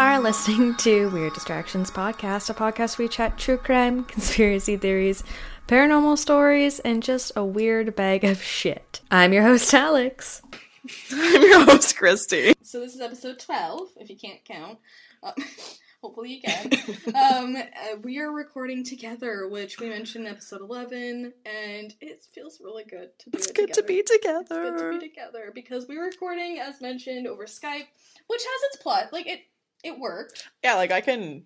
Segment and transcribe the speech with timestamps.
[0.00, 5.22] are listening to Weird Distractions Podcast, a podcast where we chat true crime, conspiracy theories,
[5.68, 9.02] paranormal stories, and just a weird bag of shit.
[9.10, 10.40] I'm your host, Alex.
[11.12, 12.54] I'm your host, Christy.
[12.62, 14.78] So this is episode 12, if you can't count.
[15.22, 15.32] Uh,
[16.02, 16.72] hopefully you can.
[17.14, 22.58] um, uh, we are recording together, which we mentioned in episode 11, and it feels
[22.58, 24.40] really good to do It's it good to be together.
[24.40, 27.86] It's good to be together because we're recording, as mentioned, over Skype,
[28.28, 29.12] which has its plot.
[29.12, 29.40] Like, it,
[29.84, 30.48] it worked.
[30.64, 31.44] Yeah, like I can.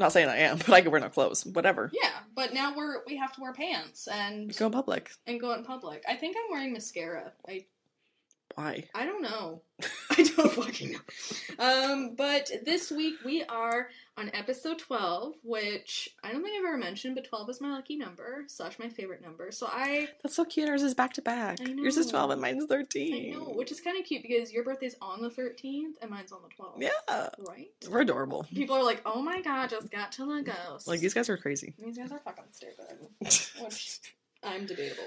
[0.00, 1.44] Not saying I am, but I can wear no clothes.
[1.44, 1.90] Whatever.
[1.92, 5.10] Yeah, but now we're we have to wear pants and Go in public.
[5.26, 6.04] and go in public.
[6.08, 7.32] I think I'm wearing mascara.
[7.48, 7.66] I
[8.58, 8.82] Why?
[8.92, 9.62] I don't know.
[10.10, 11.64] I don't fucking know.
[11.64, 16.76] Um, but this week we are on episode 12, which I don't think I've ever
[16.76, 19.52] mentioned, but 12 is my lucky number, slash my favorite number.
[19.52, 20.68] So I, That's so cute.
[20.68, 21.60] Ours is back to back.
[21.60, 23.36] Yours is 12 and mine's 13.
[23.36, 26.32] I know, which is kind of cute because your birthday's on the 13th and mine's
[26.32, 26.82] on the 12th.
[26.82, 27.28] Yeah.
[27.48, 27.68] Right?
[27.88, 28.44] We're adorable.
[28.52, 30.88] People are like, oh my god, just got to the ghost.
[30.88, 31.74] Like, these guys are crazy.
[31.78, 33.06] These guys are fucking stupid.
[33.62, 34.00] Which
[34.42, 35.04] I'm debatable.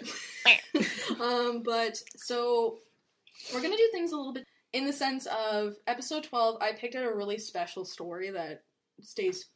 [1.22, 2.80] um, but so
[3.54, 6.62] we're gonna do things a little bit in the sense of episode 12.
[6.62, 8.64] I picked out a really special story that
[9.02, 9.48] stays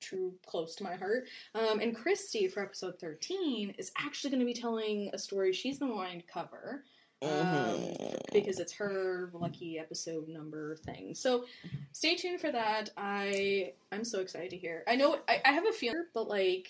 [0.00, 1.28] true close to my heart.
[1.54, 5.78] Um, and Christy for episode 13 is actually going to be telling a story she's
[5.78, 6.84] been wanting to cover.
[7.22, 8.32] Um, Mhm.
[8.32, 11.14] because it's her lucky episode number thing.
[11.14, 11.44] So
[11.92, 12.88] stay tuned for that.
[12.96, 14.84] I I'm so excited to hear.
[14.88, 16.68] I know I, I have a feeling, but like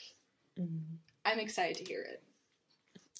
[0.59, 0.81] Mhm.
[1.25, 2.21] I'm excited to hear it.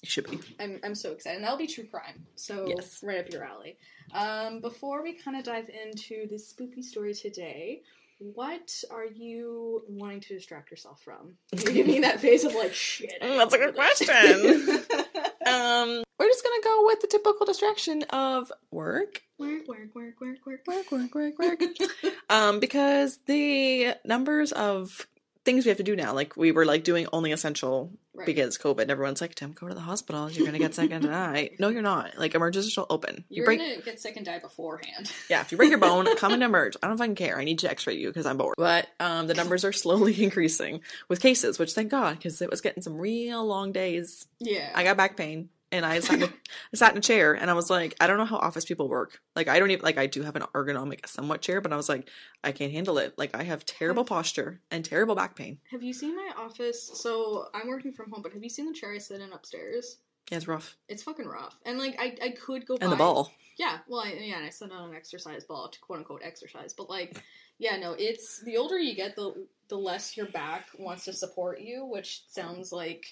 [0.01, 0.39] You should be.
[0.59, 1.35] I'm I'm so excited.
[1.37, 2.25] And that'll be true crime.
[2.35, 3.03] So Yes.
[3.03, 3.77] right up your alley.
[4.13, 7.81] Um, before we kind of dive into this spooky story today,
[8.17, 11.33] what are you wanting to distract yourself from?
[11.53, 13.13] You're giving me that face of like shit.
[13.21, 14.85] Mm, that's a good question.
[15.43, 20.37] Um, we're just gonna go with the typical distraction of work, work, work, work, work,
[20.45, 21.61] work, work, work, work, work.
[22.29, 25.07] um, because the numbers of
[25.45, 28.25] things we have to do now, like we were like doing only essential Right.
[28.25, 28.89] because COVID.
[28.89, 30.29] Everyone's like, "Don't go to the hospital.
[30.29, 32.17] You're gonna get sick and die." No, you're not.
[32.17, 33.23] Like emergencies will open.
[33.29, 35.09] You You're break, gonna get sick and die beforehand.
[35.29, 35.39] yeah.
[35.39, 36.75] If you break your bone, come and emerge.
[36.83, 37.39] I don't fucking care.
[37.39, 38.55] I need to X-ray you because I'm bored.
[38.57, 42.59] But um, the numbers are slowly increasing with cases, which thank God because it was
[42.59, 44.27] getting some real long days.
[44.39, 44.69] Yeah.
[44.75, 45.47] I got back pain.
[45.71, 46.31] And I sat, in a, I
[46.75, 49.21] sat in a chair and I was like, I don't know how office people work.
[49.35, 51.87] Like, I don't even, like, I do have an ergonomic somewhat chair, but I was
[51.87, 52.09] like,
[52.43, 53.17] I can't handle it.
[53.17, 55.59] Like, I have terrible posture and terrible back pain.
[55.71, 56.91] Have you seen my office?
[56.93, 59.97] So I'm working from home, but have you seen the chair I sit in upstairs?
[60.29, 60.77] Yeah, it's rough.
[60.87, 61.57] It's fucking rough.
[61.65, 63.33] And like I, I could go And the ball.
[63.57, 66.73] Yeah, well, I, yeah, and I sit on an exercise ball to quote unquote exercise,
[66.73, 67.21] but like,
[67.59, 71.59] yeah, no, it's the older you get, the the less your back wants to support
[71.59, 73.05] you, which sounds like,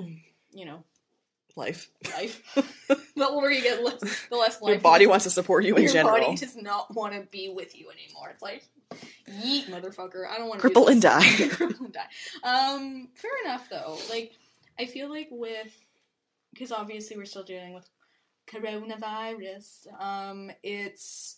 [0.00, 0.20] mm.
[0.52, 0.84] you know,
[1.58, 1.90] Life.
[2.14, 2.42] life.
[3.16, 4.72] the older you get, less, the less life.
[4.74, 6.16] Your body wants to support you in your general.
[6.16, 8.30] Your body does not want to be with you anymore.
[8.30, 8.62] It's like,
[9.28, 10.26] yeet, motherfucker.
[10.28, 11.20] I don't want to Cripple and die.
[11.26, 12.08] Cripple and die.
[12.44, 13.98] Um, fair enough though.
[14.08, 14.32] Like,
[14.78, 15.76] I feel like with
[16.54, 17.88] because obviously we're still dealing with
[18.46, 19.86] coronavirus.
[20.00, 21.36] Um, it's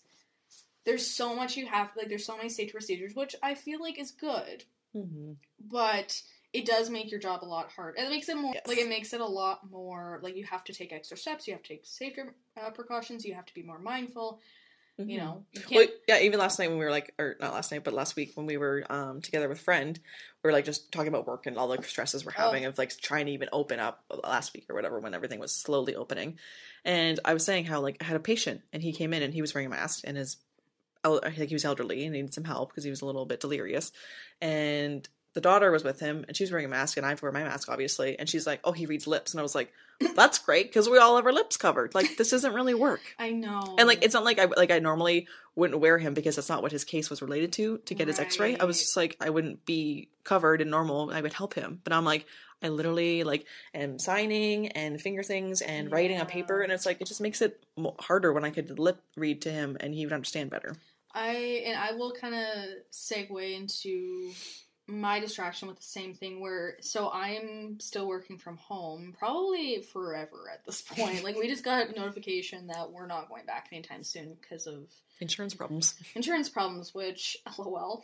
[0.85, 3.99] there's so much you have like there's so many safety procedures, which I feel like
[3.99, 4.65] is good,
[4.95, 5.37] Mhm.
[5.59, 6.23] but
[6.53, 7.97] it does make your job a lot harder.
[7.97, 8.65] It makes it more Yes.
[8.67, 11.55] like it makes it a lot more like you have to take extra steps, you
[11.55, 12.23] have to take safety
[12.61, 14.41] uh, precautions, you have to be more mindful.
[14.99, 15.19] You Mhm.
[15.19, 17.85] know, you Well, yeah, even last night when we were like, or not last night,
[17.85, 19.99] but last week when we were um, together with a friend,
[20.43, 22.43] we were like just talking about work and all the stresses we're Oh.
[22.43, 25.53] having of like trying to even open up last week or whatever when everything was
[25.53, 26.39] slowly opening.
[26.85, 29.33] And I was saying how like I had a patient and he came in and
[29.33, 30.37] he was wearing a mask and his,
[31.03, 33.41] I think he was elderly and needed some help because he was a little bit
[33.41, 33.93] delirious.
[34.43, 37.21] And the daughter was with him and she was wearing a mask and I have
[37.21, 38.19] to wear my mask obviously.
[38.19, 39.33] And she's like, oh, he reads lips.
[39.33, 39.73] And I was like,
[40.17, 41.95] that's great because we all have our lips covered.
[41.95, 43.01] Like this doesn't really work.
[43.19, 46.37] I know, And like it's not like I like I normally wouldn't wear him because
[46.37, 48.57] that's not what his case was related to to get his X-ray.
[48.59, 51.11] I was just like I wouldn't be covered in normal.
[51.13, 52.27] I would help him, but I'm like
[52.63, 57.01] I literally like am signing and finger things and writing on paper, and it's like
[57.01, 57.63] it just makes it
[57.99, 60.77] harder when I could lip read to him and he would understand better.
[61.13, 64.33] I and I will kind of segue into
[64.91, 70.51] my distraction with the same thing where so I'm still working from home probably forever
[70.53, 71.25] at this point.
[71.25, 74.89] like we just got notification that we're not going back anytime soon because of
[75.21, 75.95] Insurance problems.
[76.15, 78.03] insurance problems, which lol.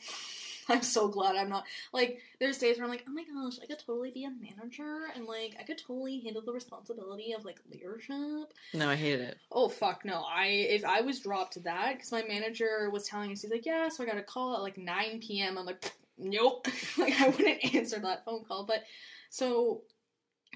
[0.68, 3.66] I'm so glad I'm not like there's days where I'm like, oh my gosh, I
[3.66, 7.60] could totally be a manager and like I could totally handle the responsibility of like
[7.70, 9.38] leadership No, I hated it.
[9.50, 10.24] Oh fuck no!
[10.28, 13.88] I if I was dropped that because my manager was telling us he's like yeah,
[13.88, 15.56] so I got a call at like nine p.m.
[15.56, 16.66] I'm like nope,
[16.98, 18.64] like I wouldn't answer that phone call.
[18.66, 18.84] But
[19.30, 19.84] so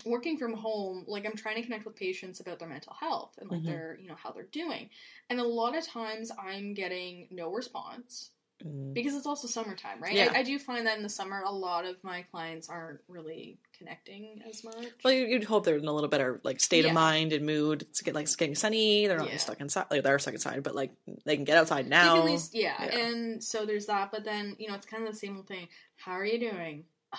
[0.04, 3.50] working from home, like I'm trying to connect with patients about their mental health and
[3.50, 3.66] like Mhm.
[3.66, 4.90] their you know how they're doing,
[5.30, 8.32] and a lot of times I'm getting no response
[8.64, 8.92] Mm.
[8.94, 10.12] because it's also summertime, right?
[10.14, 10.32] Yeah.
[10.34, 13.58] I, I do find that in the summer, a lot of my clients aren't really
[13.78, 14.76] connecting as much.
[15.02, 16.90] Well, you- you'd hope they're in a little better like state Yeah.
[16.90, 17.82] of mind and mood.
[17.82, 19.06] It's get like it's getting sunny.
[19.06, 19.38] They're not Yeah.
[19.38, 19.86] stuck inside.
[19.90, 20.92] Like they're stuck inside, but like
[21.24, 22.18] they can get outside now.
[22.18, 22.74] at least, yeah.
[22.82, 22.98] Yeah.
[22.98, 24.10] and so there's that.
[24.12, 25.68] But then you know, it's kind of the same old thing.
[25.96, 26.84] How are you doing?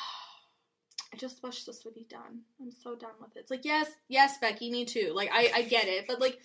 [1.14, 2.42] I just wish this would be done.
[2.62, 3.40] I'm so done with it.
[3.40, 5.12] It's like yes, yes, Becky, me too.
[5.14, 6.40] Like I, I get it, but like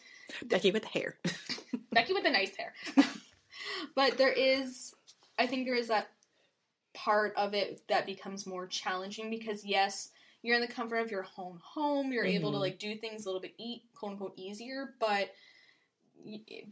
[0.44, 1.16] Becky with the hair.
[1.92, 2.72] Becky with the nice hair.
[3.94, 4.94] But there is,
[5.38, 6.08] I think there is that
[6.94, 10.10] part of it that becomes more challenging because yes,
[10.42, 12.12] you're in the comfort of your home home.
[12.12, 12.60] You're able to Mhm.
[12.60, 15.30] like do things a little bit e- quote unquote easier, but
[16.24, 16.68] it,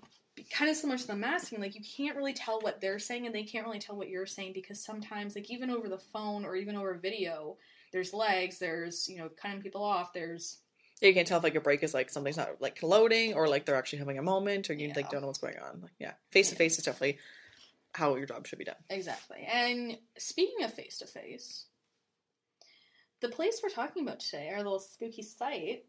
[0.51, 3.35] kind of similar to the masking, like you can't really tell what they're saying and
[3.35, 6.56] they can't really tell what you're saying because sometimes like even over the phone or
[6.56, 7.56] even over video,
[7.93, 10.59] there's legs, there's you know cutting people off, there's
[11.00, 13.49] Yeah, you can't tell if like a break is like something's not like loading or
[13.49, 15.81] like they're actually having a moment or you like don't know what's going on.
[15.82, 17.19] Like yeah, face to face is definitely
[17.93, 18.76] how your job should be done.
[18.91, 19.46] Exactly.
[19.50, 21.67] And speaking of face to face,
[23.20, 25.85] the place we're talking about today, our little spooky site,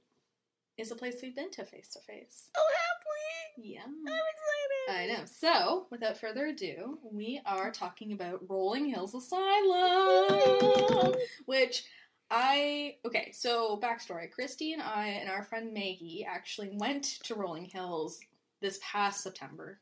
[0.78, 2.50] is a place we've been to face to face.
[2.56, 3.74] Oh, happily!
[3.74, 3.82] Yeah.
[3.86, 4.90] I'm excited.
[4.90, 5.26] I know.
[5.26, 11.16] So, without further ado, we are talking about Rolling Hills Asylum,
[11.46, 11.86] which
[12.32, 13.32] I okay.
[13.32, 18.20] So, backstory: Christy and I and our friend Maggie actually went to Rolling Hills
[18.62, 19.80] this past September.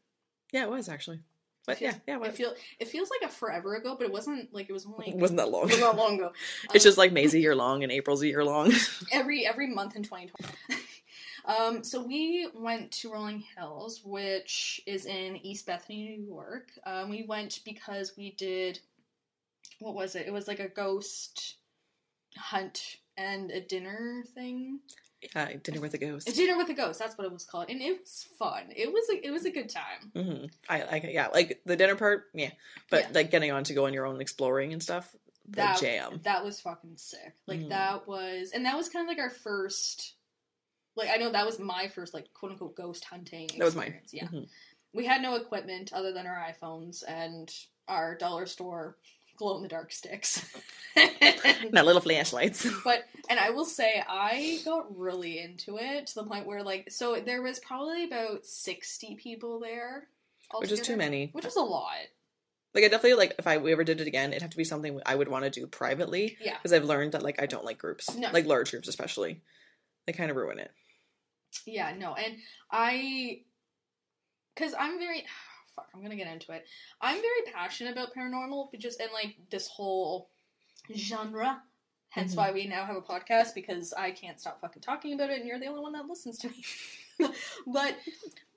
[0.52, 1.20] Yeah, it was actually.
[1.66, 4.12] But feels- yeah, yeah, it It feel it feels like a forever ago, but it
[4.12, 5.64] wasn't like it was only It wasn't that long.
[5.64, 6.34] it was not long ago.
[6.66, 8.74] It's Um, just like May's a year long and April's a year long.
[9.14, 10.54] every every month in 2020.
[11.46, 16.68] um, so we went to Rolling Hills, which is in East Bethany, New York.
[16.86, 18.80] Um, we went because we did
[19.80, 20.28] what was it?
[20.28, 21.56] It was like a ghost
[22.38, 24.80] hunt and a dinner thing.
[25.36, 26.28] uh, dinner with a ghost.
[26.28, 27.00] A dinner with a ghost.
[27.00, 28.66] That's what it was called, and it was fun.
[28.76, 30.12] It was a, it was a good time.
[30.16, 32.52] hmm I like yeah, like the dinner part, yeah.
[32.90, 33.10] But Yeah.
[33.14, 35.16] like getting on to go on your own exploring and stuff,
[35.48, 36.20] the That jam.
[36.24, 37.36] that was fucking sick.
[37.48, 37.70] Like Mhm.
[37.70, 40.16] that was, and that was kind of like our first.
[40.96, 43.50] Like I know that was my first like quote unquote ghost hunting.
[43.58, 43.88] That was mine.
[44.04, 44.28] experience, Yeah.
[44.28, 44.48] Mhm.
[44.94, 47.54] we had no equipment other than our iPhones and
[47.88, 48.98] our dollar store
[49.38, 50.46] glow in the dark sticks.
[51.72, 52.68] Not little flashlights.
[52.84, 56.92] but and I will say I got really into it to the point where like
[56.92, 60.08] so there was probably about sixty people there,
[60.60, 61.30] Which is too many.
[61.34, 61.94] Which is a lot.
[62.76, 64.64] Like I definitely like if I we ever did it again, it'd have to be
[64.64, 66.58] something I would want to do privately Yeah.
[66.58, 68.30] because I've learned that like I don't like groups, No.
[68.32, 69.42] like large groups especially.
[70.06, 70.72] They kind of ruin it.
[71.66, 72.38] Yeah, no, and
[72.72, 73.42] I,
[74.56, 75.24] because I'm very,
[75.76, 76.66] fuck, I'm gonna get into it.
[77.02, 80.30] I'm very passionate about paranormal, but just and like this whole
[80.96, 81.62] genre.
[82.10, 82.38] Hence Mhm.
[82.38, 85.48] why we now have a podcast because I can't stop fucking talking about it, and
[85.48, 86.64] you're the only one that listens to me.
[87.68, 87.98] but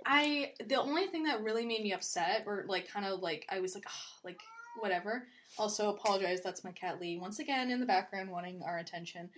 [0.05, 3.61] I, the only thing that really made me upset, or like kind of like I
[3.61, 4.41] was like, oh, like
[4.81, 5.27] whatever.
[5.59, 6.43] Also, apologize.
[6.43, 9.31] That's my cat Lee once again in the background wanting our attention.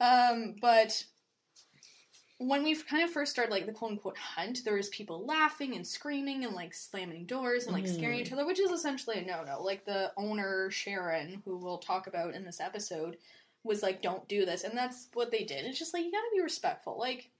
[0.00, 1.04] Um, but
[2.38, 5.74] when we kind of first started like the quote unquote hunt, there was people laughing
[5.76, 8.22] and screaming and like slamming doors and like scaring Mm.
[8.26, 9.62] each other, which is essentially a no no.
[9.62, 13.18] Like the owner Sharon, who we'll talk about in this episode,
[13.62, 15.64] was like, "Don't do this," and that's what they did.
[15.64, 16.98] It's just like you gotta be respectful.
[16.98, 17.30] Like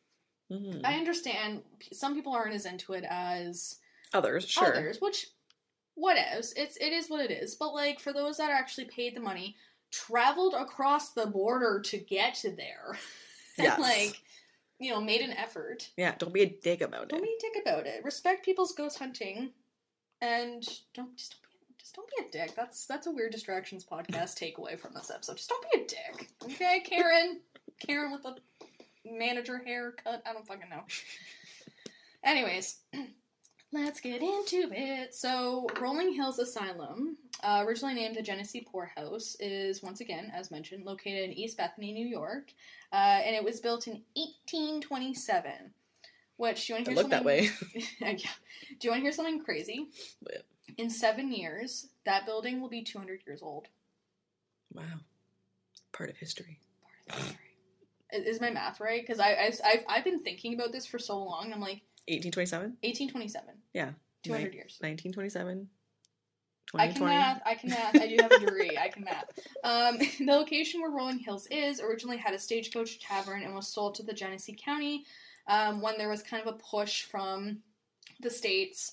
[0.51, 0.83] Mhm.
[0.85, 3.81] I understand some people aren't as into it as
[4.13, 4.75] Others, sure.
[4.77, 5.27] others, which
[5.99, 6.53] whatevs.
[6.57, 7.55] It's it is what it is.
[7.57, 9.57] But like for those that actually paid the money,
[9.91, 12.99] traveled across the border to get to there,
[13.59, 13.79] and Yes.
[13.81, 14.23] like
[14.85, 15.89] you know made an effort.
[15.97, 17.09] Yeah, don't be a dick about it.
[17.09, 18.05] Don't be a dick about it.
[18.05, 19.51] Respect people's ghost hunting,
[20.21, 20.63] and
[20.93, 22.55] don't just don't be just don't be a dick.
[22.55, 25.39] That's that's a weird distractions podcast takeaway from this episode.
[25.39, 27.41] Just don't be a dick, okay, Karen?
[27.85, 28.37] Karen with the
[29.11, 30.23] manager haircut.
[30.27, 30.83] I don't fucking know.
[32.23, 32.79] Anyways,
[33.75, 35.15] let's get into it.
[35.15, 40.85] So, Rolling Hills Asylum, uh, originally named the Genesee Poorhouse, is once again, as mentioned,
[40.85, 42.53] located in East Bethany, New York,
[42.93, 45.53] uh, and it was built in 1827.
[46.37, 47.27] Which do you want to hear looked that something?
[47.27, 47.85] way.
[48.01, 48.31] yeah.
[48.81, 49.89] Do you want to hear something crazy?
[50.29, 50.39] Yeah.
[50.79, 53.69] In seven years, that building will be 200 years old.
[54.73, 54.83] wow.
[55.93, 56.59] Part of history.
[58.13, 59.01] Is is my math right?
[59.01, 61.53] Because I, I, I've, I've been thinking about this for so long.
[61.53, 62.77] I'm like, 1827?
[62.83, 63.55] 1827.
[63.73, 63.93] Yeah.
[64.23, 64.55] 200 Right.
[64.55, 64.79] years.
[64.81, 65.69] 1927?
[66.77, 67.43] I can math.
[67.47, 67.95] I can math.
[68.01, 68.77] I do have a degree.
[68.77, 69.27] I can math.
[69.63, 73.95] Um, the location where Rolling Hills is originally had a stagecoach tavern and was sold
[73.97, 75.05] to the Genesee County
[75.47, 77.59] um, when there was kind of a push from
[78.21, 78.93] the states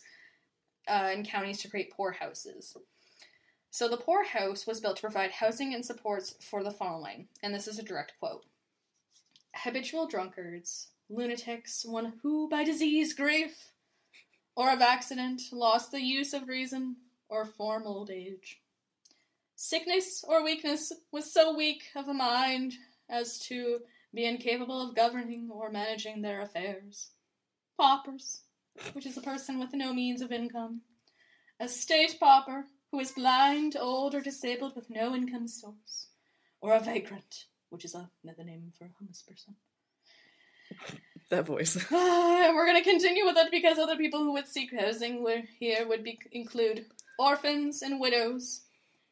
[0.88, 2.76] uh, and counties to create poorhouses.
[3.72, 7.68] So the poorhouse was built to provide housing and supports for the following, and this
[7.68, 8.46] is a direct quote:
[9.56, 13.72] habitual drunkards, lunatics, one who by disease, grief,
[14.56, 16.96] or of accident lost the use of reason
[17.30, 18.62] or form old age.
[19.56, 22.74] Sickness or weakness was so weak of a mind
[23.10, 23.80] as to
[24.14, 27.12] be incapable of governing or managing their affairs.
[27.78, 28.42] Paupers,
[28.94, 30.82] which is a person with no means of income.
[31.60, 36.08] A state pauper, who is blind, old, or disabled with no income source.
[36.60, 39.56] Or a vagrant, which is another name for a homeless person.
[41.30, 41.76] That voice.
[41.78, 45.24] and ah, we're going to continue with it because other people who would seek housing
[45.24, 46.86] would, here would be include
[47.18, 48.62] orphans and widows,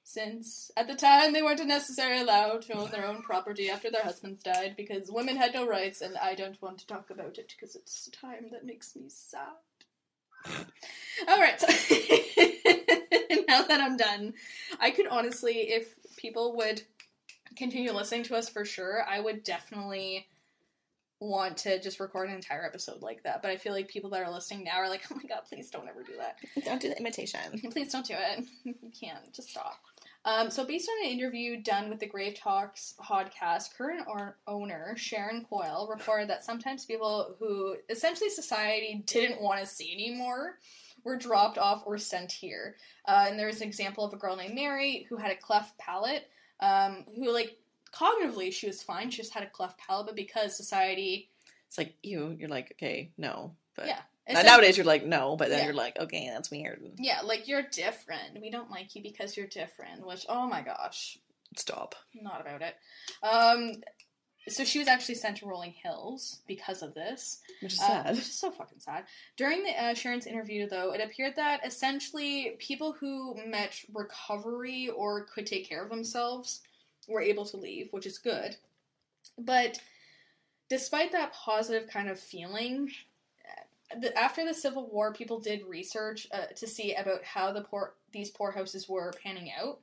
[0.03, 4.03] since at the time they weren't necessarily allowed to own their own property after their
[4.03, 7.53] husbands died because women had no rights, and I don't want to talk about it
[7.55, 9.53] because it's a time that makes me sad.
[11.27, 11.61] All right,
[13.47, 14.33] now that I'm done,
[14.79, 16.81] I could honestly, if people would
[17.55, 20.27] continue listening to us for sure, I would definitely
[21.19, 23.41] want to just record an entire episode like that.
[23.41, 25.69] But I feel like people that are listening now are like, oh my god, please
[25.69, 26.37] don't ever do that.
[26.65, 27.39] Don't do the imitation.
[27.71, 28.45] Please don't do it.
[28.81, 29.33] You can't.
[29.33, 29.79] Just stop.
[30.25, 34.93] Um, so, based on an interview done with the Grave Talks podcast, current or- owner
[34.97, 40.57] Sharon Coyle reported that sometimes people who essentially society didn't want to see anymore
[41.03, 42.75] were dropped off or sent here.
[43.05, 46.27] Uh, and there's an example of a girl named Mary who had a cleft palate,
[46.59, 47.57] um, who, like,
[47.93, 51.29] cognitively she was fine, she just had a cleft palate, but because society.
[51.67, 52.35] It's like you.
[52.39, 53.99] You're like okay, no, but Yeah.
[54.31, 55.65] Now, nowadays you're like no, but then Yeah.
[55.65, 56.81] you're like okay, that's weird.
[56.97, 58.39] Yeah, like you're different.
[58.41, 60.05] We don't like you because you're different.
[60.05, 61.17] Which, oh my gosh,
[61.55, 61.95] Stop.
[62.13, 62.75] not about it.
[63.23, 63.81] Um,
[64.47, 68.09] so she was actually sent to Rolling Hills because of this, Which is uh, sad.
[68.15, 69.03] which is so fucking sad.
[69.35, 75.25] During the uh, Sharon's interview, though, it appeared that essentially people who met recovery or
[75.25, 76.61] could take care of themselves
[77.09, 78.55] were able to leave, which is good.
[79.37, 79.79] But
[80.69, 82.91] despite that positive kind of feeling,
[83.99, 87.95] the, after the Civil War, people did research uh, to see about how the poor
[88.11, 89.79] these poorhouses were panning out,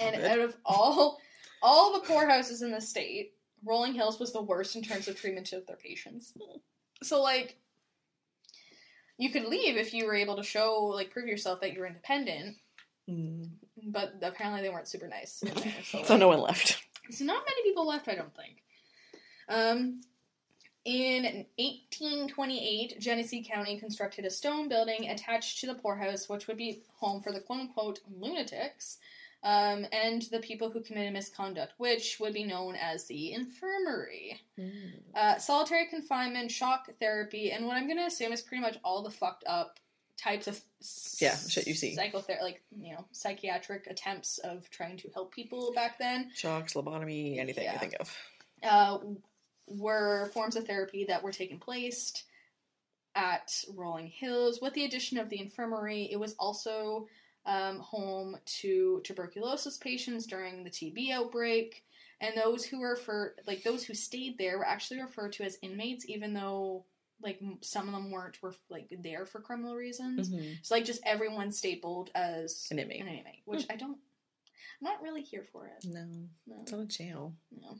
[0.00, 1.20] and out of all
[1.62, 5.52] all the poorhouses in the state, Rolling Hills was the worst in terms of treatment
[5.52, 6.32] of their patients.
[7.02, 7.56] So like
[9.18, 12.56] you could leave if you were able to show like prove yourself that you're independent,
[13.08, 13.48] Mm.
[13.92, 15.74] But apparently they weren't super nice in there.
[15.84, 16.82] So, So no one left.
[17.10, 18.62] so not many people left, I don't think.
[19.48, 20.00] Um,
[20.84, 26.82] in 1828, Genesee County constructed a stone building attached to the poorhouse, which would be
[26.96, 28.98] home for the quote unquote lunatics
[29.42, 34.40] um, and the people who committed misconduct, which would be known as the infirmary.
[35.14, 39.02] Uh, solitary confinement, shock therapy, and what I'm going to assume is pretty much all
[39.02, 39.78] the fucked up
[40.18, 40.60] types of
[41.20, 41.94] Yeah, shit you see.
[41.94, 47.38] psychotherapy, like you know, psychiatric attempts of trying to help people back then Shocks, lobotomy,
[47.38, 47.74] anything Yeah.
[47.74, 48.16] you think of.
[48.62, 48.98] uh,
[49.66, 52.12] were forms of therapy that were taking place
[53.14, 54.60] at Rolling Hills.
[54.60, 57.08] With the addition of the infirmary, it was also
[57.46, 61.84] um, home to tuberculosis patients during the TB outbreak.
[62.20, 65.58] And those who were for like those who stayed there were actually referred to as
[65.62, 66.84] inmates, even though
[67.22, 70.28] like some of them weren't were like there for criminal reasons.
[70.30, 70.64] Mhm.
[70.64, 73.00] So like just everyone stapled as An inmate.
[73.00, 73.98] an inmate, which I don't.
[74.80, 75.84] I'm not really here for it.
[75.84, 76.06] No,
[76.46, 76.62] No.
[76.62, 77.34] it's a jail.
[77.50, 77.78] No.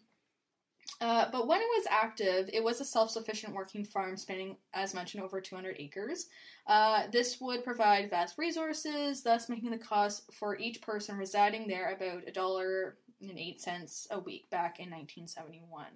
[1.00, 4.94] Uh, but when it was active, it was a self sufficient working farm spanning, as
[4.94, 6.26] mentioned, over 200 acres.
[6.66, 11.92] Uh, this would provide vast resources, thus making the cost for each person residing there
[11.92, 15.86] about a dollar and eight cents a week back in 1971.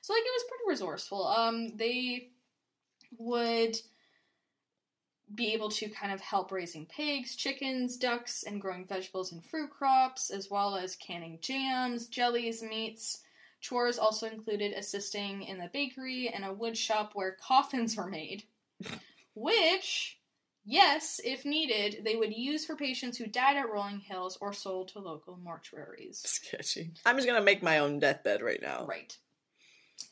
[0.00, 1.26] So, like, it was pretty resourceful.
[1.26, 2.30] Um, they
[3.18, 3.76] would
[5.34, 9.70] be able to kind of help raising pigs, chickens, ducks, and growing vegetables and fruit
[9.70, 13.22] crops, as well as canning jams, jellies, meats.
[13.60, 18.44] Chores also included assisting in the bakery and a wood shop where coffins were made,
[19.34, 20.18] which,
[20.64, 24.88] yes, if needed, they would use for patients who died at Rolling Hills or sold
[24.88, 26.26] to local mortuaries.
[26.26, 26.92] Sketchy.
[27.04, 28.86] I'm just gonna make my own deathbed right now.
[28.86, 29.16] Right.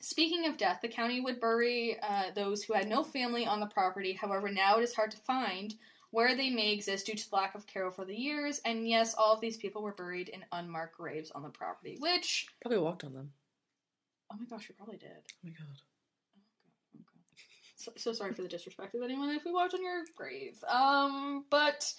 [0.00, 3.66] Speaking of death, the county would bury uh, those who had no family on the
[3.66, 4.12] property.
[4.12, 5.75] However, now it is hard to find
[6.11, 8.61] where they may exist due to the lack of care over the years.
[8.64, 12.47] And yes, all of these people were buried in unmarked graves on the property, which,
[12.62, 13.33] Probably walked on them.
[14.33, 15.11] oh my gosh, you probably did.
[15.11, 15.76] Oh my god.
[17.76, 20.62] So, so sorry for the disrespect of anyone if we watch on your grave.
[20.68, 21.92] Um, but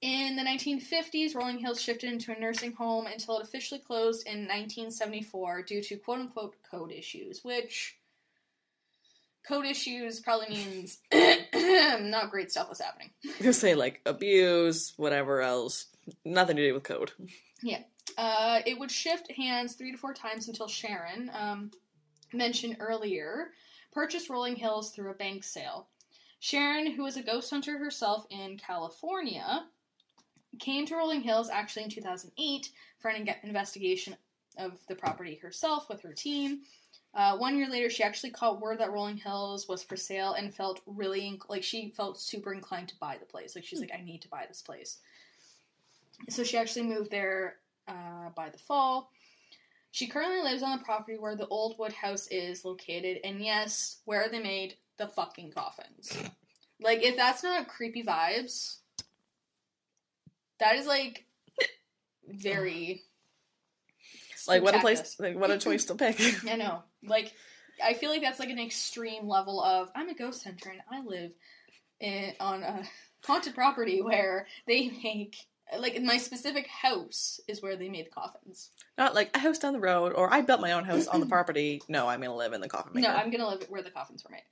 [0.00, 4.40] in the 1950s, Rolling Hills shifted into a nursing home until it officially closed in
[4.40, 7.98] 1974 due to quote unquote code issues, which
[9.46, 10.98] code issues probably means
[12.00, 13.10] not great stuff was happening.
[13.44, 15.86] Was say like abuse, whatever else.
[16.24, 17.12] Nothing to do with code.
[17.62, 17.80] Yeah,
[18.16, 21.70] uh, it would shift hands three to four times until Sharon, um,
[22.32, 23.48] mentioned earlier,
[23.92, 25.88] purchased Rolling Hills through a bank sale.
[26.40, 29.66] Sharon, who was a ghost hunter herself in California,
[30.58, 34.16] came to Rolling Hills actually in 2008 for an in- investigation
[34.58, 36.60] of the property herself with her team.
[37.14, 40.54] Uh, one year later, she actually caught word that Rolling Hills was for sale and
[40.54, 43.54] felt really inc- like she felt super inclined to buy the place.
[43.54, 44.98] Like she's like, I need to buy this place.
[46.28, 49.10] So she actually moved there uh, by the fall.
[49.90, 53.98] She currently lives on the property where the old wood house is located, and yes,
[54.04, 56.16] where they made the fucking coffins.
[56.80, 58.76] Like, if that's not creepy vibes,
[60.60, 61.24] that is like
[62.28, 63.02] very
[64.46, 66.20] Like what a place, like what a choice to pick.
[66.50, 66.82] I know.
[67.04, 67.32] Like,
[67.84, 71.02] I feel like that's like an extreme level of I'm a ghost hunter and I
[71.04, 71.32] live
[72.00, 72.82] in, on a
[73.24, 75.36] haunted property where they make
[75.78, 78.70] like my specific house is where they made coffins.
[78.96, 81.26] Not like a house down the road, or I built my own house on the
[81.34, 81.82] property.
[81.88, 83.08] No, I'm gonna live in the coffin maker.
[83.08, 84.44] No, I'm gonna live where the coffins were made.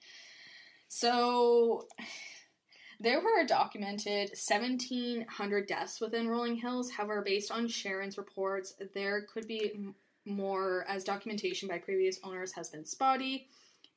[0.88, 1.86] So
[3.00, 6.90] there were a documented 1,700 deaths within Rolling Hills.
[6.90, 12.52] However, based on Sharon's reports, there could be m- more, as documentation by previous owners
[12.54, 13.48] has been spotty.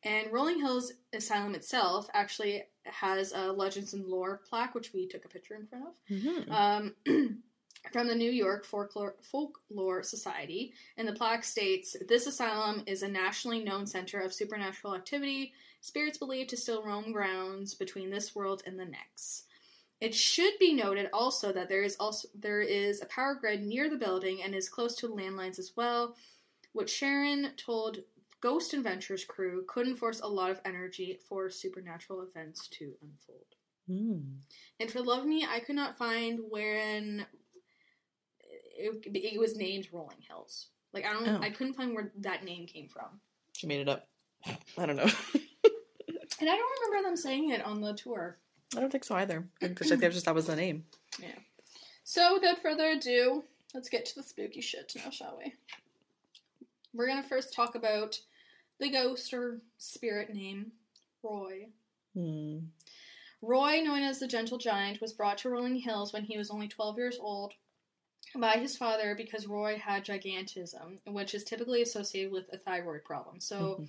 [0.03, 5.25] And Rolling Hills Asylum itself actually has a Legends and Lore plaque, which we took
[5.25, 6.51] a picture in front of Mhm.
[6.51, 6.95] um,
[7.93, 13.07] from the New York Folklore, Folklore Society, and the plaque states this asylum is a
[13.09, 18.63] nationally known center of supernatural activity, spirits believed to still roam grounds between this world
[18.65, 19.45] and the next.
[20.01, 23.89] It should be noted also that there is also there is a power grid near
[23.89, 26.15] the building and is close to landlines as well,
[26.71, 27.99] which Sharon told
[28.41, 33.45] Ghost Adventures crew couldn't force a lot of energy for supernatural events to unfold.
[33.89, 34.37] Mm.
[34.79, 37.25] And for love me, I could not find wherein
[38.39, 40.67] it, it was named Rolling Hills.
[40.93, 41.39] Like I don't, Oh.
[41.41, 43.19] I couldn't find where that name came from,
[43.57, 44.07] She made it up.
[44.77, 45.09] I don't know.
[46.39, 48.37] and I don't remember them saying it on the tour.
[48.75, 49.45] I don't think so either.
[49.61, 50.85] I think they just that was the name.
[51.19, 51.35] Yeah.
[52.03, 55.53] So without further ado, let's get to the spooky shit now, shall we?
[56.93, 58.19] We're gonna first talk about
[58.79, 60.71] the ghost or spirit name,
[61.23, 61.67] Roy.
[62.15, 62.59] Hmm.
[63.41, 66.67] Roy, known as the Gentle Giant, was brought to Rolling Hills when he was only
[66.67, 67.53] 12 years old
[68.35, 73.39] by his father because Roy had gigantism, which is typically associated with a thyroid problem.
[73.39, 73.85] So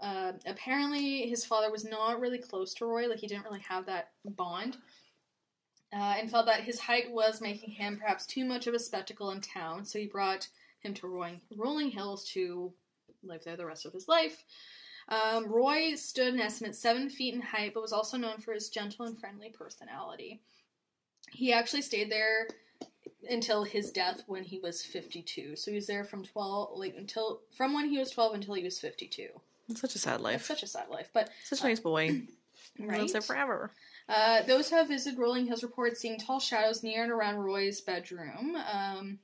[0.00, 3.86] uh, apparently, his father was not really close to Roy, like, he didn't really have
[3.86, 4.76] that bond.
[5.92, 9.30] Uh, and felt that his height was making him perhaps too much of a spectacle
[9.30, 10.46] in town, so he brought
[10.80, 12.72] him to Roy- Rolling Hills to
[13.22, 14.44] live there the rest of his life.
[15.08, 18.68] Um, Roy stood an estimate seven feet in height, but was also known for his
[18.68, 20.40] gentle and friendly personality.
[21.32, 22.48] He actually stayed there
[23.28, 25.56] until his death when he was 52.
[25.56, 28.64] So he was there from 12, like until from when he was 12 until he
[28.64, 29.28] was 52.
[29.68, 30.44] It's such a sad It's life.
[30.46, 32.22] such a sad life, but Such a nice boy.
[32.80, 33.00] Right.
[33.00, 33.72] Lives there forever.
[34.08, 37.80] Uh, those who have visited Rolling Hills report seeing tall shadows near and around Roy's
[37.80, 38.56] bedroom.
[38.56, 39.18] Um,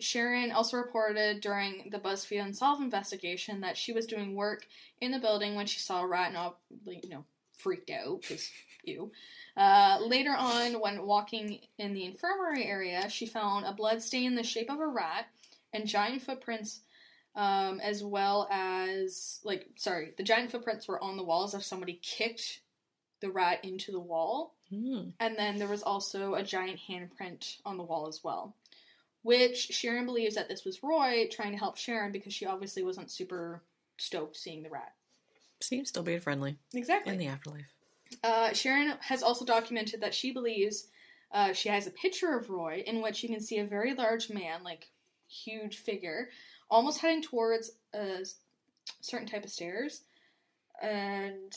[0.00, 4.66] Sharon also reported during the BuzzFeed Unsolved investigation that she was doing work
[5.00, 6.52] in the building when she saw a rat and,
[6.86, 7.24] like, you know,
[7.56, 8.50] freaked out because
[8.82, 9.12] you.
[9.56, 14.34] Uh, later on, when walking in the infirmary area, she found a blood stain in
[14.34, 15.26] the shape of a rat
[15.72, 16.80] and giant footprints,
[17.36, 21.98] um, as well as like sorry, the giant footprints were on the walls if somebody
[22.02, 22.60] kicked
[23.20, 24.54] the rat into the wall.
[24.70, 25.10] Hmm.
[25.18, 28.54] And then there was also a giant handprint on the wall as well.
[29.22, 33.10] Which Sharon believes that this was Roy trying to help Sharon because she obviously wasn't
[33.10, 33.62] super
[33.98, 34.94] stoked seeing the rat.
[35.60, 37.12] Seems still being friendly Exactly.
[37.12, 37.66] in the afterlife.
[38.24, 40.88] Uh, Sharon has also documented that she believes
[41.32, 44.30] uh, she has a picture of Roy in which you can see a very large
[44.30, 44.88] man, like
[45.28, 46.30] huge figure,
[46.70, 48.24] almost heading towards a
[49.00, 50.02] certain type of stairs.
[50.82, 51.54] And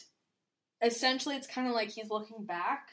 [0.81, 2.89] essentially, it's kind of like he's looking back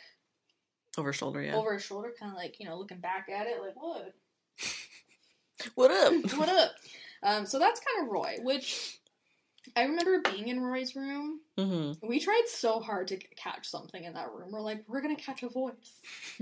[0.97, 1.55] Over his shoulder, yeah.
[1.57, 4.15] over his shoulder, kind of like, you know, looking back at it, like, what?
[5.75, 6.15] What up?
[6.39, 6.71] what up?
[7.23, 8.99] Um, so that's kind of Roy, which
[9.77, 11.41] I remember being in Roy's room.
[11.59, 14.51] hmm We tried so hard to catch something in that room.
[14.53, 15.75] We're like, we're gonna catch a voice.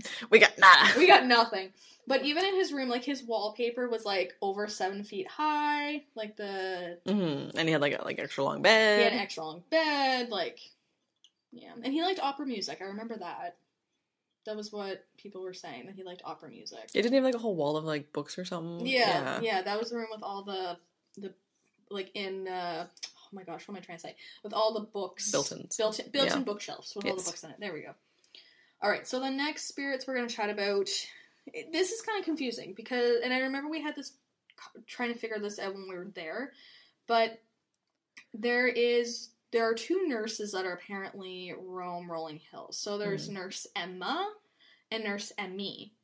[0.30, 0.92] We got nada.
[0.96, 1.70] We got nothing.
[2.06, 6.04] But even in his room, like his wallpaper was like over seven feet high.
[6.14, 8.98] Like the hmm And he had like a like extra long bed.
[8.98, 10.28] he had an extra long bed.
[10.30, 10.60] Like
[11.52, 12.78] yeah, and he liked opera music.
[12.80, 13.56] I remember that.
[14.46, 16.90] That was what people were saying that he liked opera music.
[16.94, 18.86] It didn't have like a whole wall of like books or something.
[18.86, 20.78] Yeah, yeah, that was the room with all the
[21.16, 21.34] the
[21.90, 24.16] like in uh oh my gosh, what am I trying to say?
[24.42, 25.76] With all the books Built-ins.
[25.76, 26.44] built in, built-in Yeah.
[26.44, 27.56] bookshelves with all the books in it.
[27.60, 27.94] There we go.
[28.80, 30.88] All right, so the next spirits we're going to chat about
[31.72, 34.12] this is kind of confusing because and I remember we had this
[34.86, 36.52] trying to figure this out when we were there,
[37.06, 37.40] but
[38.34, 42.78] there is there are two nurses that are apparently roam Rolling Hills.
[42.78, 44.28] So there's Nurse Emma
[44.90, 45.94] and Nurse Emmy.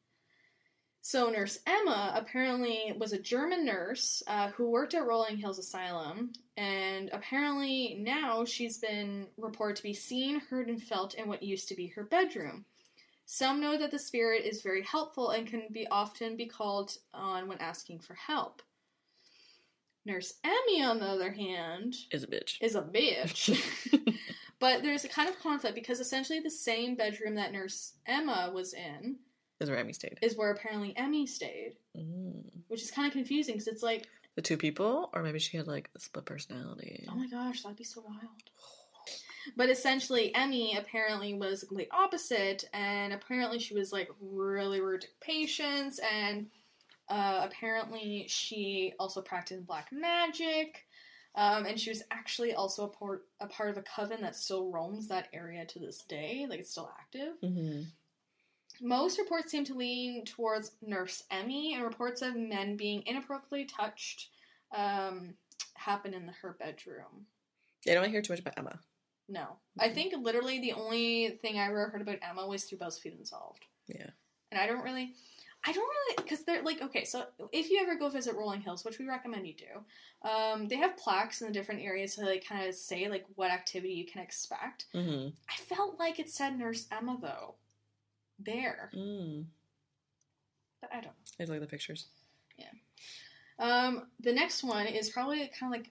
[1.06, 6.32] So Nurse Emma apparently was a German nurse uh, who worked at Rolling Hills Asylum,
[6.56, 11.68] and apparently now she's been reported to be seen, heard, and felt in what used
[11.68, 12.64] to be her bedroom.
[13.26, 17.48] Some know that the spirit is very helpful and can be often be called on
[17.48, 18.62] when asking for help.
[20.06, 22.56] Nurse Emmy, on the other hand, Is a bitch.
[22.62, 23.54] is a bitch.
[24.58, 28.72] but there's a kind of conflict because essentially the same bedroom that Nurse Emma was
[28.72, 29.16] in
[29.64, 30.18] Is where Emmy stayed.
[30.22, 32.44] is where apparently Emmy stayed, Mm.
[32.68, 35.66] which is kind of confusing because it's like, The two people, or maybe she had
[35.66, 37.06] like a split personality.
[37.10, 38.20] oh my gosh, that'd be so wild.
[39.56, 45.02] But essentially, Emmy apparently was the complete opposite, and apparently she was like really rude
[45.02, 46.46] to patients, and
[47.10, 50.86] uh, apparently she also practiced black magic,
[51.34, 54.70] um, and she was actually also a part a part of a coven that still
[54.70, 57.34] roams that area to this day, like it's still active.
[57.42, 57.82] hmm
[58.80, 64.28] Most reports seem to lean towards Nurse Emmy, and reports of men being inappropriately touched
[64.74, 65.34] um,
[65.74, 67.26] happen in the, her bedroom.
[67.84, 68.78] Yeah, I don't hear too much about Emma.
[69.28, 69.56] No.
[69.78, 73.64] I think literally the only thing I ever heard about Emma was through BuzzFeed Unsolved.
[73.86, 74.10] Yeah.
[74.50, 75.14] And I don't really.
[75.66, 76.16] I don't really.
[76.22, 79.46] Because they're like, okay, so if you ever go visit Rolling Hills, which we recommend
[79.46, 83.08] you do, um, they have plaques in the different areas to like kind of say
[83.08, 84.86] like what activity you can expect.
[84.92, 87.54] hmm I felt like it said Nurse Emma though.
[88.38, 88.90] There.
[88.94, 89.44] Mm.
[90.80, 91.10] But I don't know.
[91.40, 92.06] I like the pictures.
[92.58, 92.66] Yeah.
[93.58, 95.90] Um, the next one is probably kind of like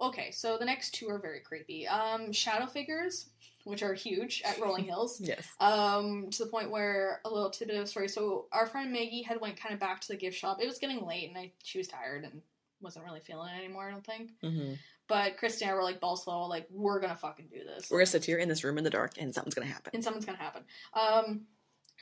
[0.00, 0.30] okay.
[0.30, 1.86] So the next two are very creepy.
[1.86, 3.26] Um, shadow figures,
[3.64, 5.20] which are huge at Rolling Hills.
[5.24, 5.46] Yes.
[5.60, 8.08] Um, to the point where a little tidbit of story.
[8.08, 10.58] So our friend Maggie had went kind of back to the gift shop.
[10.62, 12.40] It was getting late, and I she was tired and
[12.80, 13.88] wasn't really feeling it anymore.
[13.88, 14.30] I don't think.
[14.42, 14.74] hmm
[15.08, 17.90] But Christy and I were like balls slow, like we're gonna fucking do this.
[17.90, 19.90] We're gonna sit here in this room in the dark, and something's gonna happen.
[19.94, 20.62] and something's gonna happen.
[20.94, 21.42] Um,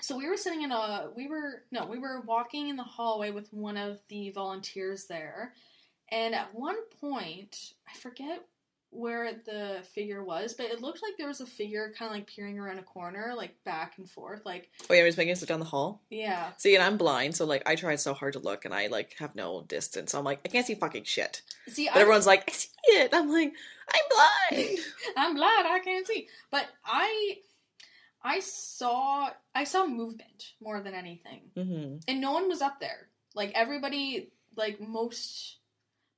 [0.01, 3.31] so we were sitting in a, we were no, we were walking in the hallway
[3.31, 5.55] with one of the volunteers there,
[6.11, 8.45] and at one point, I forget
[8.91, 12.27] where the figure was, but it looked like there was a figure kind of like
[12.27, 15.43] peering around a corner, like back and forth, like Oh yeah, I was making us
[15.43, 16.01] look down the hall.
[16.09, 16.53] yeah.
[16.57, 19.15] See, and I'm blind, so like I tried so hard to look, and I like
[19.19, 20.13] have no distance.
[20.13, 21.43] So I'm like, I can't see fucking shit.
[21.69, 23.11] See, But I, everyone's like, I see it.
[23.13, 23.53] I'm like,
[23.93, 24.79] I'm blind.
[25.19, 27.39] I'm blind I can't see, but I,
[28.23, 31.43] I saw, I saw movement more than anything.
[31.55, 33.09] hmm and no one was up there.
[33.35, 35.57] Like everybody, like most,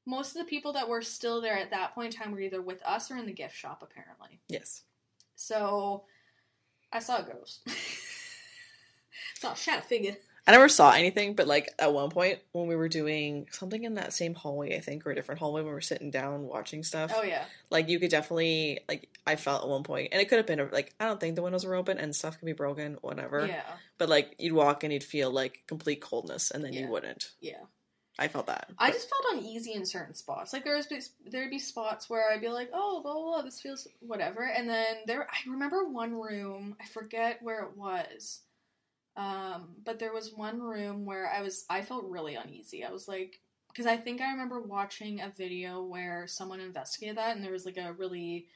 [0.07, 2.63] most of the people that were still there at that point in time were either
[2.63, 4.41] with us or in the gift shop, apparently.
[4.49, 4.83] Yes.
[5.37, 6.05] So,
[6.93, 7.67] I saw a ghost.
[9.35, 10.17] saw a shadow figure.
[10.47, 13.95] I never saw anything, but like at one point when we were doing something in
[13.95, 16.83] that same hallway, I think, or a different hallway when we were sitting down watching
[16.83, 20.29] stuff, Oh yeah, like you could definitely like I felt at one point, and it
[20.29, 22.53] could have been like I don't think the windows were open and stuff could be
[22.53, 23.47] broken, whatever.
[23.47, 23.65] yeah,
[23.99, 26.81] But like you'd walk and you'd feel like complete coldness, and then Yeah.
[26.83, 27.33] you wouldn't.
[27.41, 27.65] yeah.
[28.19, 28.69] I felt that.
[28.77, 30.53] I But- just felt uneasy in certain spots.
[30.53, 30.89] Like there was
[31.27, 34.69] there'd be spots where I'd be like, oh, blah blah, blah this feels whatever, and
[34.69, 36.77] then there I remember one room.
[36.81, 38.41] I forget where it was,
[39.17, 42.85] um, but there was one room where I was I felt really uneasy.
[42.85, 47.37] I was like, because I think I remember watching a video where someone investigated that,
[47.37, 48.49] and there was like a really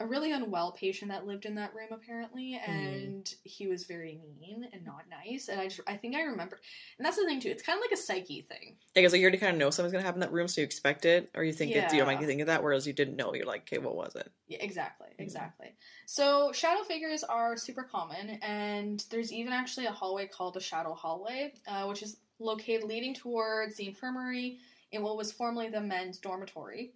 [0.00, 4.66] a really unwell patient that lived in that room apparently and he was very mean
[4.72, 6.58] and not nice and i just i think i remember
[6.98, 9.20] and that's the thing too it's kind of like a psyche thing Yeah, because like
[9.20, 11.30] you already kind of know something's gonna happen in that room, so you expect it,
[11.36, 12.04] or you think it, you Yeah.
[12.04, 13.34] might think of that, whereas you didn't know.
[13.34, 14.30] You're like, okay, what was it?
[14.48, 15.68] Yeah, exactly, exactly.
[16.06, 20.94] So shadow figures are super common, and there's even actually a hallway called the Shadow
[20.94, 24.58] Hallway, uh, which is located leading towards the infirmary
[24.92, 26.94] in what was formerly the men's dormitory.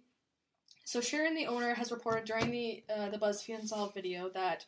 [0.85, 4.65] So Sharon, the owner, has reported during the uh, the BuzzFeed Unsolved video that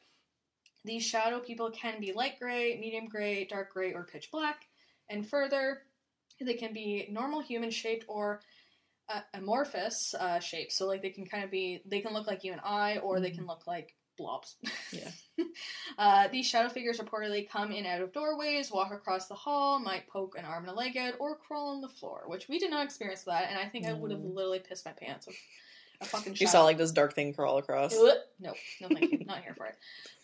[0.84, 4.65] these shadow people can be light gray, medium gray, dark gray, or pitch black,
[5.10, 5.84] and further,
[6.41, 8.41] they can be normal human shaped or
[9.10, 10.75] uh, amorphous uh, shapes.
[10.75, 13.19] So like they can kind of be, they can look like you and I, or
[13.19, 14.56] they can look like blobs.
[14.91, 15.12] Yeah.
[15.97, 20.08] uh, these shadow figures reportedly come in out of doorways, walk across the hall, might
[20.08, 22.23] poke an arm and a leg out, or crawl on the floor.
[22.25, 24.93] Which we did not experience that, and I think I would have literally pissed my
[24.93, 25.39] pants if
[26.01, 27.95] a fucking You saw like this dark thing crawl across.
[27.95, 28.17] Ugh.
[28.39, 29.25] No, no, thank you.
[29.25, 29.75] Not here for it.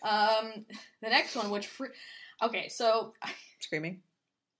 [0.02, 0.64] Um,
[1.02, 1.68] the next one, which
[2.42, 3.14] okay, so
[3.60, 4.00] Screaming.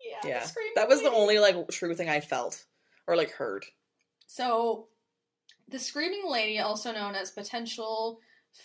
[0.01, 2.65] yeah, Yeah, screaming that was the only like true thing I felt
[3.07, 3.65] or like heard.
[4.27, 4.89] So,
[5.69, 8.21] the screaming lady, also known as potential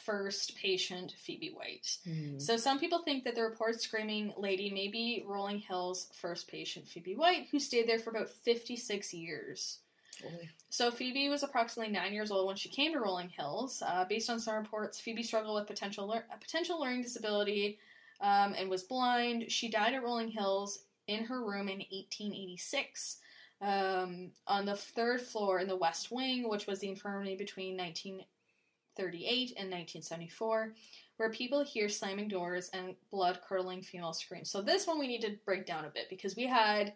[0.06, 1.98] first patient Phoebe White.
[2.08, 2.42] Mm.
[2.42, 6.88] So, some people think that the reported screaming lady may be Rolling Hills first patient
[6.88, 9.80] Phoebe White, who stayed there for about 56 years.
[10.20, 10.50] Fully.
[10.70, 13.82] So Phoebe was approximately nine years old when she came to Rolling Hills.
[13.86, 17.80] Uh, based on some reports, Phoebe struggled with potential lear- a potential learning disability
[18.22, 19.52] um, and was blind.
[19.52, 23.18] She died at Rolling Hills in her room in 1886
[23.62, 29.50] um, on the third floor in the West Wing, which was the infirmary between 1938
[29.58, 30.74] and 1974,
[31.18, 34.52] where people hear slamming doors and blood curdling female screams.
[34.52, 36.94] So this one we need to break down a bit because we had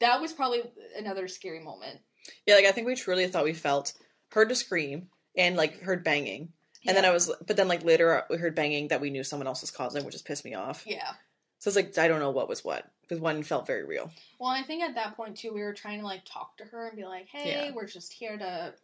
[0.00, 0.62] that was probably
[0.96, 2.00] another scary moment.
[2.46, 3.92] Yeah, like I think we truly thought we felt
[4.32, 6.52] heard a scream and like heard banging.
[6.86, 9.46] And then I was, but then like later we heard banging that we knew someone
[9.46, 10.84] else was causing, which just pissed me off.
[10.86, 11.12] Yeah.
[11.58, 14.10] So it's like I don't know what was what because one felt very real.
[14.38, 16.88] Well, I think at that point too, we were trying to like talk to her
[16.88, 17.72] and be like, "Hey, Yeah.
[17.72, 18.74] we're just here to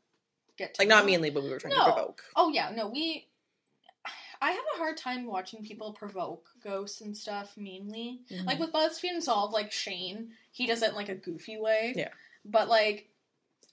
[0.56, 1.86] get to Like not meanly, but we were trying No.
[1.86, 2.22] to provoke.
[2.36, 3.26] Oh yeah, no, we.
[4.42, 8.20] I have a hard time watching people provoke ghosts and stuff meanly.
[8.30, 8.46] Mm-hmm.
[8.46, 11.92] Like with BuzzFeed Unsolved, like Shane, he does it in like a goofy way.
[11.94, 12.08] Yeah.
[12.46, 13.09] But like,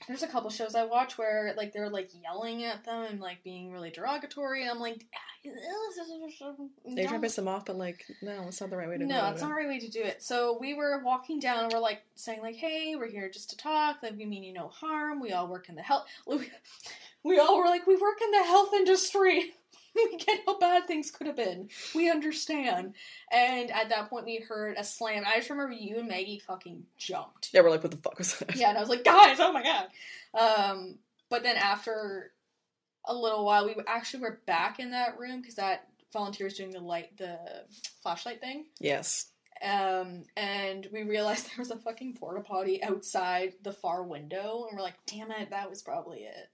[0.07, 3.43] there's a couple shows I watch where like they're like yelling at them and like
[3.43, 5.19] being really derogatory, and I'm like, ah,
[6.95, 9.05] They try to piss them off, but like no, it's not the right way to
[9.05, 9.45] no, it's it.
[9.45, 10.21] not the right way to do it.
[10.21, 13.57] So we were walking down and we're like saying like, "Hey, we're here just to
[13.57, 13.97] talk.
[14.03, 15.19] Like we mean you no harm.
[15.19, 16.05] We all work in the health.
[17.23, 19.53] We all were like, we work in the health industry.
[20.11, 21.69] we get how bad things could have been.
[21.95, 22.93] We understand."
[23.31, 25.23] And at that point, we heard a slam.
[25.25, 27.49] I just remember you and Maggie fucking jumped.
[27.53, 28.55] Yeah, we're like, what the fuck was that?
[28.55, 29.87] Yeah, and I was like, "Guys, oh my god!"
[30.33, 30.95] Um,
[31.29, 32.31] but then after
[33.05, 36.71] a little while, we actually were back in that room because that volunteer was doing
[36.71, 37.37] the light, the
[38.01, 39.27] flashlight thing Yes.
[39.61, 44.77] um, and we realized there was a fucking porta potty outside the far window, and
[44.77, 46.49] we're like, "Damn it, that was probably it."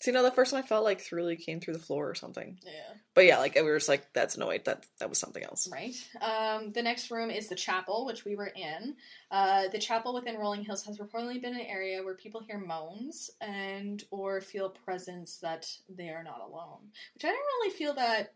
[0.00, 2.58] See, no, the first one I felt like really came through the floor or something.
[2.64, 5.42] Yeah, But yeah, like we were just like, that's no wait, that that was something
[5.42, 5.68] else.
[5.70, 5.94] right.
[6.22, 8.96] Um, the next room is the chapel, which we were in.
[9.30, 13.30] Uh, the chapel within Rolling Hills has reportedly been an area where people hear moans
[13.42, 16.88] and or feel presence that they are not alone.
[17.12, 18.32] Which I didn't really feel that,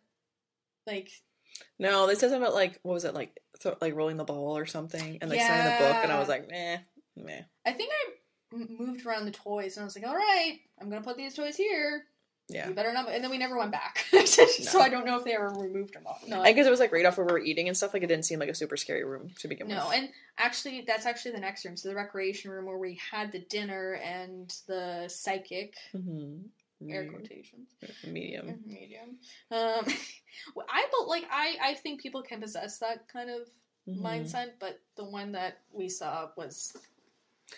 [0.87, 1.11] like,
[1.79, 4.57] No, they said something about like what was it like, th- like rolling the ball
[4.59, 6.79] or something, and like signing the book, and I was like, meh,
[7.16, 7.42] meh.
[7.64, 8.11] I think I
[8.55, 11.35] m- moved around the toys, and I was like, "All right, I'm gonna put these
[11.35, 12.05] toys here."
[12.49, 12.69] Yeah.
[12.69, 13.09] You better not.
[13.09, 14.05] And then we never went back.
[14.27, 16.29] so I don't know if they ever removed them not.
[16.29, 17.95] No, I guess it was like right off where we were eating and stuff.
[17.95, 19.77] Like it didn't seem like a super scary room to begin no.
[19.77, 19.85] with.
[19.85, 21.79] No, and actually, that's actually the next room.
[21.79, 26.90] So the recreation room where we had the dinner and the psychic Mm-hmm.
[26.90, 27.71] air quotations
[28.07, 28.62] Medium.
[28.67, 29.17] medium.
[29.51, 29.87] Um,
[30.69, 33.49] I but like I I think people can possess that kind of
[33.88, 34.01] Mhm.
[34.03, 36.75] mindset, but the one that we saw was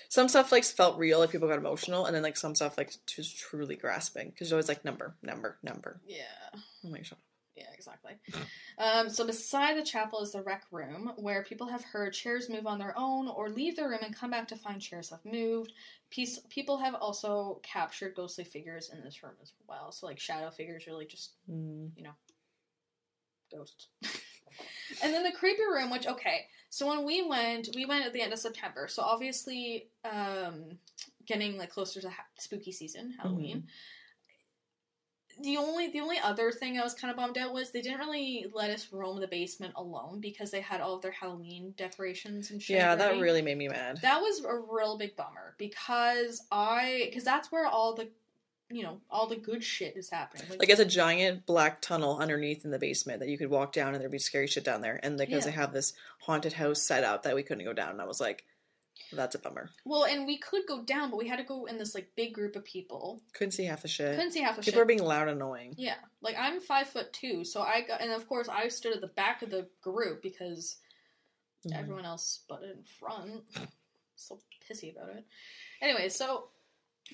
[0.09, 2.93] Some stuff like felt real, like people got emotional, and then like some stuff like
[3.07, 6.01] just truly grasping because it always like number, number, number.
[6.07, 6.25] yeah.
[6.85, 7.01] Oh my.
[7.57, 8.13] Yeah, exactly.
[8.79, 12.67] Um, so beside the chapel is the rec room, where people have heard chairs move
[12.67, 15.73] on their own or leave the room and come back to find chairs have moved.
[16.11, 19.91] Peace, people have also captured ghostly figures in this room as well.
[19.91, 21.93] So like shadow figures, really just Mm.
[21.97, 22.15] You know,
[23.51, 23.89] ghosts.
[25.03, 26.47] and then the creepy room, which okay,
[26.77, 28.87] so when we went, we went at the end of September.
[28.87, 30.77] So obviously, um,
[31.25, 33.65] getting like closer to ha- spooky season, Halloween.
[35.41, 38.01] The only the only other thing I was kind of bummed out was they didn't
[38.01, 42.51] really let us roam the basement alone because they had all of their Halloween decorations
[42.51, 42.77] and shit.
[42.77, 44.01] Yeah, that really made me mad.
[44.03, 48.11] that was a real big bummer because I because that's where all the
[48.71, 50.47] you know all the good shit is happening.
[50.59, 53.95] Like it's a giant black tunnel underneath in the basement that you could walk down
[53.95, 54.99] and there'd be scary shit down there.
[55.03, 55.51] And because Yeah.
[55.53, 58.21] they have this haunted house set up that we couldn't go down, and I was
[58.21, 58.45] like,
[59.13, 59.71] that's a bummer.
[59.85, 62.33] well, and we could go down, but we had to go in this like big
[62.35, 63.23] group of people.
[63.35, 64.17] Couldn't see half the shit.
[64.17, 64.83] Couldn't see half the People shit.
[64.83, 65.75] are being loud and annoying.
[65.77, 69.01] Yeah, like I'm five foot two, so I got, and of course I stood at
[69.01, 70.79] the back of the group because
[71.67, 71.79] Mhm.
[71.79, 73.45] everyone else butted in front.
[74.17, 75.25] so pissy about it.
[75.81, 76.49] Anyway, so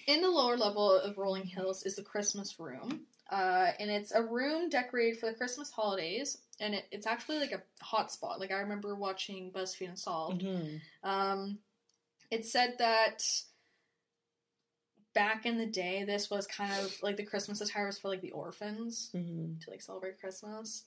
[0.06, 4.22] in the lower level of Rolling Hills is the Christmas room, uh, and it's a
[4.22, 8.40] room decorated for the Christmas holidays, and it, it's actually like a hot spot.
[8.40, 10.42] Like I remember watching BuzzFeed Unsolved.
[10.42, 10.80] Mhm.
[11.02, 11.58] Um,
[12.30, 13.22] it said that
[15.14, 18.22] back in the day, this was kind of like the Christmas attire was for like
[18.22, 19.60] the orphans Mhm.
[19.62, 20.84] to like celebrate Christmas.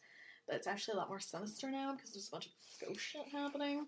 [0.48, 2.52] But it's actually a lot more sinister now because there's a bunch of
[2.88, 3.88] ghost shit happening.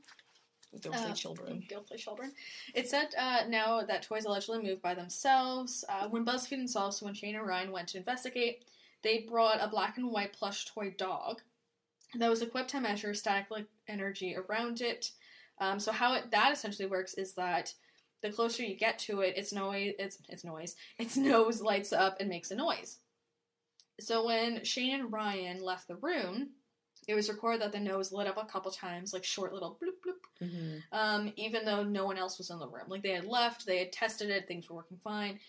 [0.74, 1.66] Ghostly Uh, children.
[1.70, 2.32] Ghostly children.
[2.74, 5.84] It said uh, now that toys allegedly moved by themselves.
[5.90, 8.66] Uh, when BuzzFeed Unsolved, so when Shane and Ryan went to investigate,
[9.02, 11.42] they brought a black and white plush toy dog
[12.16, 13.48] that was equipped to measure static
[13.88, 15.12] energy around it.
[15.60, 17.74] Um, so how it, that essentially works is that
[18.22, 22.18] the closer you get to it, its noise, its its noise, its nose lights up
[22.20, 23.00] and makes a noise.
[24.00, 26.50] So when Shane and Ryan left the room,
[27.08, 30.02] it was recorded that the nose lit up a couple times, like short little bloop
[30.06, 30.84] bloop, Mhm.
[30.92, 32.86] um, even though no one else was in the room.
[32.90, 35.40] Like they had left, they had tested it, things were working fine.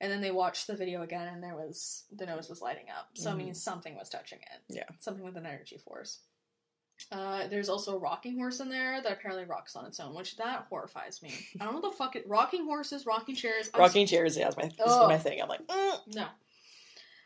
[0.00, 3.10] And then they watched the video again and there was the nose was lighting up.
[3.14, 4.62] So I mean something was touching it.
[4.74, 4.88] Yeah.
[4.98, 6.18] Something with an energy force.
[7.10, 10.36] Uh, there's also a rocking horse in there that apparently rocks on its own, which
[10.36, 11.32] that horrifies me.
[11.60, 13.68] I don't know what the fuck it rocking horses, rocking chairs.
[13.74, 15.40] I'm Rocking chairs, yeah, is my, is my thing.
[15.42, 16.26] I'm like, mm, no.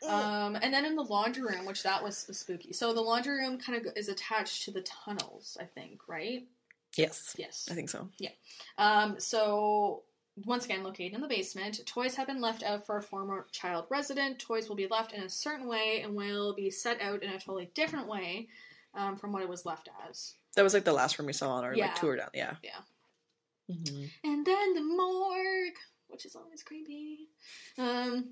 [0.07, 2.71] Um, and then in the laundry room, which that was spooky.
[2.73, 6.47] So the laundry room kind of is attached to the tunnels, I think, right?
[6.95, 7.67] yes, Yes.
[7.69, 8.09] I think so.
[8.17, 8.31] Yeah.
[8.77, 10.03] Um, so
[10.45, 13.85] once again, located in the basement, toys have been left out for a former child
[13.89, 14.39] resident.
[14.39, 17.33] Toys will be left in a certain way and will be set out in a
[17.39, 18.47] totally different way
[18.95, 20.33] um, from what it was left as.
[20.55, 21.87] That was like the last room we saw on our Yeah.
[21.87, 22.29] like tour down.
[22.33, 22.55] Yeah.
[22.63, 23.75] Yeah.
[23.75, 27.27] hmm And then the morgue, which is always creepy.
[27.77, 28.31] Um,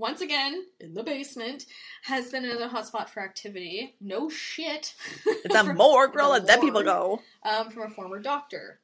[0.00, 1.66] once again, in the basement,
[2.02, 3.94] has been another hotspot for activity.
[4.00, 4.94] No shit.
[5.26, 6.30] It's a morgue, girl.
[6.30, 7.20] Let dead people go.
[7.44, 8.80] um, from a former doctor.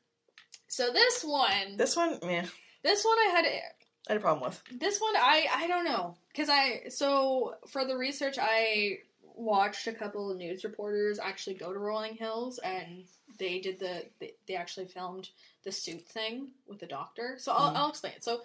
[0.69, 2.49] So this one, This one, man,
[2.83, 4.63] this one I had I had a problem with.
[4.81, 9.93] this one I I don't know because I so for the research I watched a
[9.93, 13.05] couple of news reporters actually go to Rolling Hills and
[13.39, 15.29] they did the they, they actually filmed
[15.65, 17.37] the suit thing with the doctor.
[17.39, 17.77] So I'll, Mhm.
[17.77, 18.25] I'll explain it.
[18.25, 18.41] So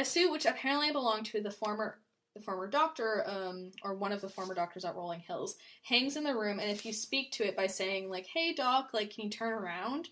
[0.00, 1.98] a suit which apparently belonged to the former
[2.34, 6.22] the former doctor um, or one of the former doctors at Rolling Hills hangs in
[6.22, 9.24] the room and if you speak to it by saying like hey doc like can
[9.24, 10.08] you turn around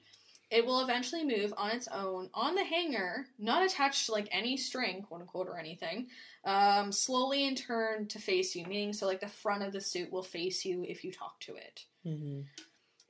[0.51, 4.57] it will eventually move on its own on the hanger, not attached to like any
[4.57, 6.09] string, quote unquote, or anything,
[6.45, 10.11] um, slowly and turn to face you, meaning so like the front of the suit
[10.11, 11.85] will face you if you talk to it.
[12.07, 12.41] Mm-hmm.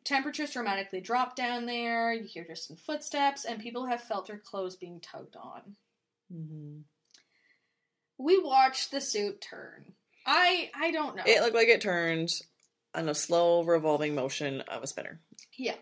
[0.04, 4.74] Temperatures dramatically drop down there, you hear distant footsteps, and people have felt their clothes
[4.74, 5.76] being tugged on.
[6.32, 6.80] Mm-hmm.
[8.18, 9.92] We watched the suit turn.
[10.26, 11.22] I I don't know.
[11.26, 12.30] It looked like it turned
[12.94, 15.20] on a slow revolving motion of a spinner.
[15.56, 15.74] yeah.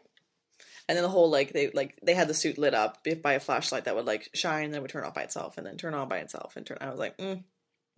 [0.89, 3.41] And then the whole like they like they had the suit lit up by a
[3.41, 6.09] flashlight that would like shine, then would turn off by itself, and then turn on
[6.09, 6.79] by itself, and turn.
[6.81, 7.43] I was like, mm,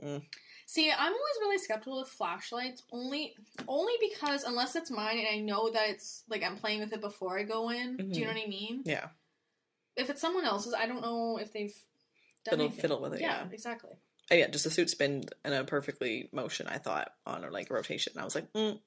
[0.02, 0.22] mm.
[0.64, 3.34] See, I'm always really skeptical with flashlights, only
[3.66, 7.02] only because unless it's mine and I know that it's like I'm playing with it
[7.02, 7.96] before I go in.
[8.10, 8.82] Do you know what I mean?
[8.86, 9.08] yeah,
[9.96, 11.74] If it's someone else's, I don't know if they've
[12.44, 12.80] Fiddle- anything.
[12.80, 13.46] fiddle with it, yeah.
[13.52, 13.90] exactly.
[14.30, 16.66] oh, yeah, just a suit spin in a perfectly motion.
[16.68, 18.14] I thought on or like rotation.
[18.18, 18.78] I was like, mm,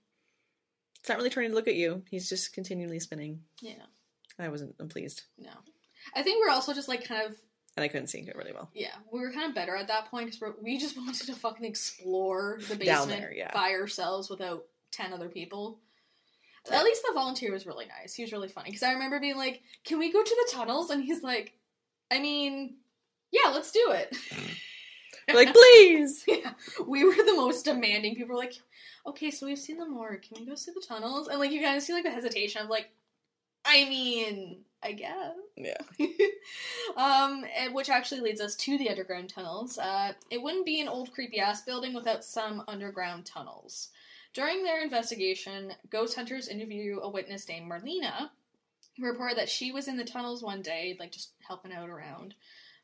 [1.00, 2.04] it's not really turning to look at you.
[2.10, 3.42] He's just continually spinning.
[3.62, 3.74] Yeah,
[4.40, 5.52] I wasn't I'm pleased, no.
[6.16, 7.38] I think we're also just like kind of
[7.78, 8.70] and I couldn't see it really well.
[8.74, 11.66] yeah, we were kind of better at that point because we just wanted to fucking
[11.66, 13.52] explore the basement there, yeah.
[13.54, 15.80] by ourselves without ten other people.
[16.70, 18.14] At least the volunteer was really nice.
[18.14, 20.92] He was really funny because I remember being like, "Can we go to the tunnels?"
[20.92, 21.54] And he's like,
[22.12, 22.76] "I mean,
[23.32, 24.16] yeah, let's do it."
[25.34, 26.24] like, please.
[26.28, 26.54] yeah,
[26.88, 28.16] we were the most demanding.
[28.16, 28.56] People were like,
[29.06, 30.22] "Okay, so we've seen the morgue.
[30.24, 32.62] Can we go see the tunnels?" And like, you kind of see like the hesitation
[32.62, 32.90] of like,
[33.66, 35.78] "I mean, I guess." Yeah.
[36.98, 39.78] um, and- which actually leads us to the underground tunnels.
[39.78, 43.90] Uh, it wouldn't be an old creepy ass building without some underground tunnels.
[44.34, 48.30] During their investigation, ghost hunters interview a witness named Marlena,
[48.98, 52.34] who reported that she was in the tunnels one day, like just helping out around,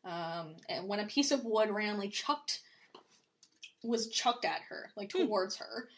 [0.08, 2.62] um, and when a piece of wood randomly chucked
[3.84, 5.26] was chucked at her, like Hmm.
[5.26, 5.90] towards her.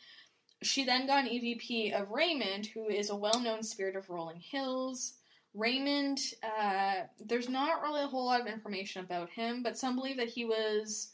[0.62, 5.14] She then got an EVP of Raymond, who is a well-known spirit of Rolling Hills.
[5.54, 10.18] Raymond, uh, there's not really a whole lot of information about him, but some believe
[10.18, 11.14] that he was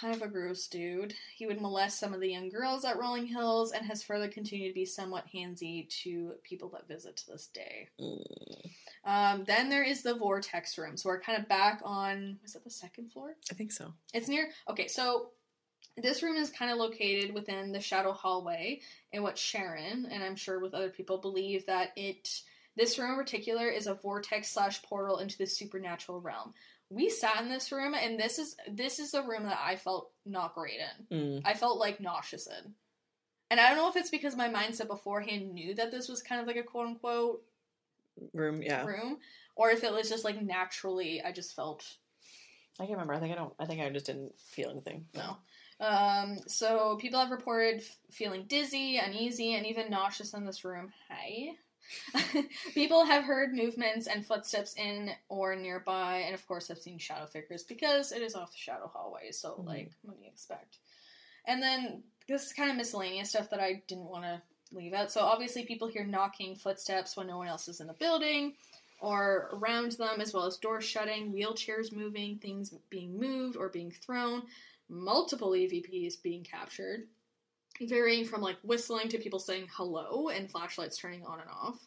[0.00, 1.14] kind of a gross dude.
[1.34, 4.68] He would molest some of the young girls at Rolling Hills and has further continued
[4.68, 7.88] to be somewhat handsy to people that visit to this day.
[8.00, 8.70] Mm,
[9.04, 10.96] Um, then there is the Vortex room.
[10.96, 13.36] So we're kind of back on, is it the second floor?
[13.50, 13.94] I think so.
[14.12, 14.50] It's near.
[14.68, 15.30] Okay, so
[15.96, 18.80] this room is kind of located within the shadow hallway,
[19.12, 22.42] and what Sharon and I'm sure with other people believe that it.
[22.76, 26.54] This room in particular is a vortex slash portal into the supernatural realm.
[26.88, 30.12] We sat in this room, and this is this is the room that I felt
[30.24, 30.78] not great
[31.10, 31.16] in.
[31.16, 32.74] Mm, I felt like nauseous in,
[33.50, 36.40] and I don't know if it's because my mindset beforehand knew that this was kind
[36.40, 37.42] of like a quote unquote
[38.32, 38.84] room, yeah.
[38.84, 39.18] room,
[39.56, 41.84] or if it was just like naturally I just felt
[42.78, 43.12] I can't remember.
[43.12, 43.52] I think I don't.
[43.58, 45.04] I think I just didn't feel anything.
[45.14, 45.36] No.
[45.80, 50.90] Um, so people have reported feeling dizzy, uneasy, and even nauseous in this room.
[51.10, 51.50] Hi.
[52.74, 57.26] people have heard movements and footsteps in or nearby, and of course have seen shadow
[57.26, 59.30] figures because it is off the shadow hallway.
[59.32, 59.66] So, Mhm.
[59.66, 60.78] like, what do you expect?
[61.44, 64.40] And then this is kind of miscellaneous stuff that I didn't want to
[64.72, 65.10] leave out.
[65.10, 68.54] So obviously, people hear knocking footsteps when no one else is in the building
[69.00, 73.90] or around them, as well as doors shutting, wheelchairs moving, things being moved or being
[73.90, 74.42] thrown,
[74.88, 77.08] multiple EVPs being captured.
[77.80, 81.78] varying from like whistling to people saying hello and flashlights turning on and off.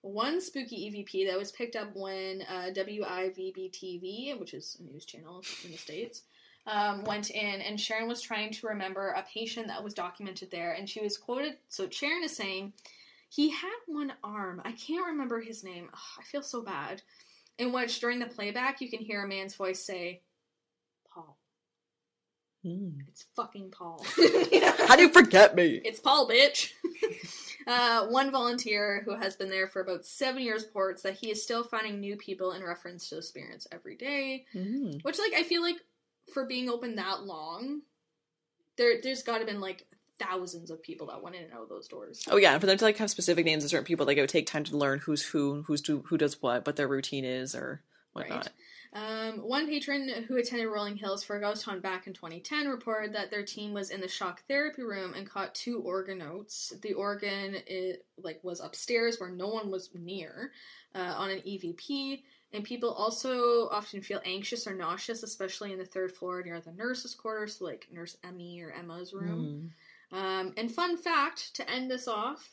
[0.00, 5.04] One spooky EVP that was picked up when uh, WIVB TV, which is a news
[5.04, 6.22] channel in the States,
[6.66, 10.72] um, went in and Sharon was trying to remember a patient that was documented there.
[10.72, 11.56] And she was quoted.
[11.68, 12.72] So Sharon is saying,
[13.28, 14.60] he had one arm.
[14.64, 15.88] I can't remember his name.
[16.18, 17.00] I feel so bad.
[17.58, 20.20] In which, during the playback, you can hear a man's voice say,
[21.12, 21.38] Paul.
[22.62, 22.90] Hmm.
[23.08, 24.04] It's fucking Paul.
[24.86, 25.80] How do you forget me?
[25.84, 26.72] It's Paul, bitch.
[27.66, 31.42] uh, one volunteer who has been there for about seven years reports that he is
[31.42, 34.44] still finding new people in reference to experience every day.
[34.52, 34.92] Hmm.
[35.02, 35.76] Which, like, I feel like
[36.32, 37.82] for being open that long,
[38.76, 39.86] there there's got to been like
[40.18, 42.24] thousands of people that went in and out of those doors.
[42.30, 44.20] Oh yeah, and for them to like have specific names of certain people, like it
[44.20, 47.24] would take time to learn who's who, who's do, who does what, what their routine
[47.24, 48.48] is, or whatnot.
[48.94, 53.14] Um, one patron who attended Rolling Hills for a ghost hunt back in 2010 reported
[53.14, 56.74] that their team was in the shock therapy room and caught two organ notes.
[56.82, 60.52] The organ it, like was upstairs where no one was near
[60.94, 62.22] uh, on an EVP.
[62.52, 66.72] And people also often feel anxious or nauseous, especially in the third floor near the
[66.72, 69.72] nurses' quarters, so like Nurse Emmy or Emma's room.
[70.10, 70.18] Hmm.
[70.18, 72.50] Um, and fun fact to end this off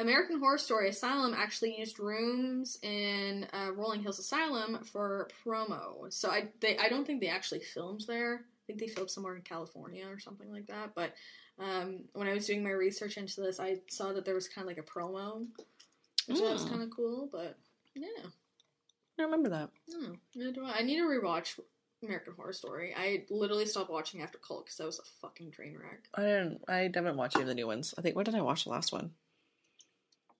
[0.00, 6.12] American Horror Story Asylum actually used rooms in uh, Rolling Hills Asylum for promo.
[6.12, 8.36] So I they I don't think they actually filmed there.
[8.36, 10.94] I think they filmed somewhere in California or something like that.
[10.94, 11.12] But
[11.58, 14.64] um, when I was doing my research into this, I saw that there was kind
[14.64, 15.46] of like a promo,
[16.26, 16.70] which I was Mm.
[16.70, 17.28] kind of cool.
[17.30, 17.58] But
[17.94, 18.30] yeah,
[19.20, 19.70] I remember that.
[19.92, 20.18] Hmm, I don't know.
[20.34, 20.78] Neither do I.
[20.78, 21.58] I need to rewatch
[22.02, 22.94] American Horror Story.
[22.96, 26.08] I literally stopped watching after Cult because that was a fucking train wreck.
[26.14, 26.62] I didn't.
[26.68, 27.94] I haven't watched any of the new ones.
[27.98, 28.16] I think.
[28.16, 29.10] What did I watch the last one?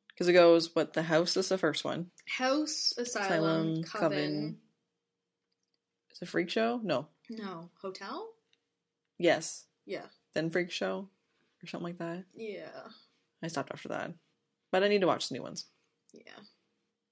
[0.08, 0.74] Because it goes.
[0.74, 2.10] What the house is the first one.
[2.26, 4.00] House, Asylum, Asylum, Coven.
[4.00, 4.56] Coven.
[6.12, 6.80] Is it Freak Show?
[6.82, 7.06] No.
[7.28, 7.70] No.
[7.80, 8.28] Hotel?
[9.18, 9.66] Yes.
[9.86, 10.06] Yeah.
[10.34, 11.08] Then Freak Show,
[11.62, 12.24] or something like that.
[12.34, 12.88] Yeah.
[13.42, 14.12] I stopped after that,
[14.70, 15.66] but I need to watch the new ones.
[16.12, 16.22] Yeah.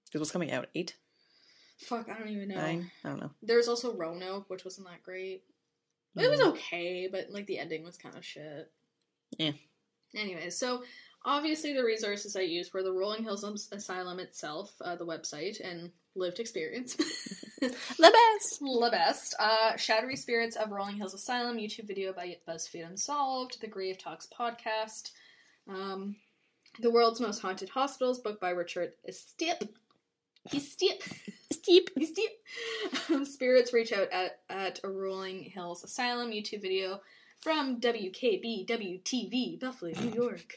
[0.07, 0.69] Because what's coming out?
[0.75, 0.97] Eight,
[1.79, 2.57] Fuck, I don't even know.
[2.57, 2.91] nine.
[3.05, 3.31] I don't know.
[3.43, 5.45] There's also Roanoke, which wasn't that great.
[6.17, 8.71] It was okay, but like the ending was kind of shit.
[9.39, 9.53] Yeah.
[10.17, 10.83] Anyways, so
[11.25, 15.93] obviously the resources I used were the Rolling Hills Asylum itself, uh, the website, and
[16.15, 16.97] lived experience.
[17.61, 18.59] the best.
[18.61, 19.37] the best.
[19.39, 23.61] Uh, Shadowy Spirits of Rolling Hills Asylum YouTube video by BuzzFeed Unsolved.
[23.61, 25.13] The Grave Talks podcast.
[25.69, 26.17] Um,
[26.81, 29.69] the World's Most Haunted Hospitals, book by Richard Estep.
[30.51, 31.03] Estep.
[31.53, 31.91] Steep.
[31.99, 33.11] Estep.
[33.11, 37.01] Um, Spirits Reach Out at, at a Rolling Hills Asylum YouTube video
[37.41, 40.55] from WKBW TV, Buffalo, New York.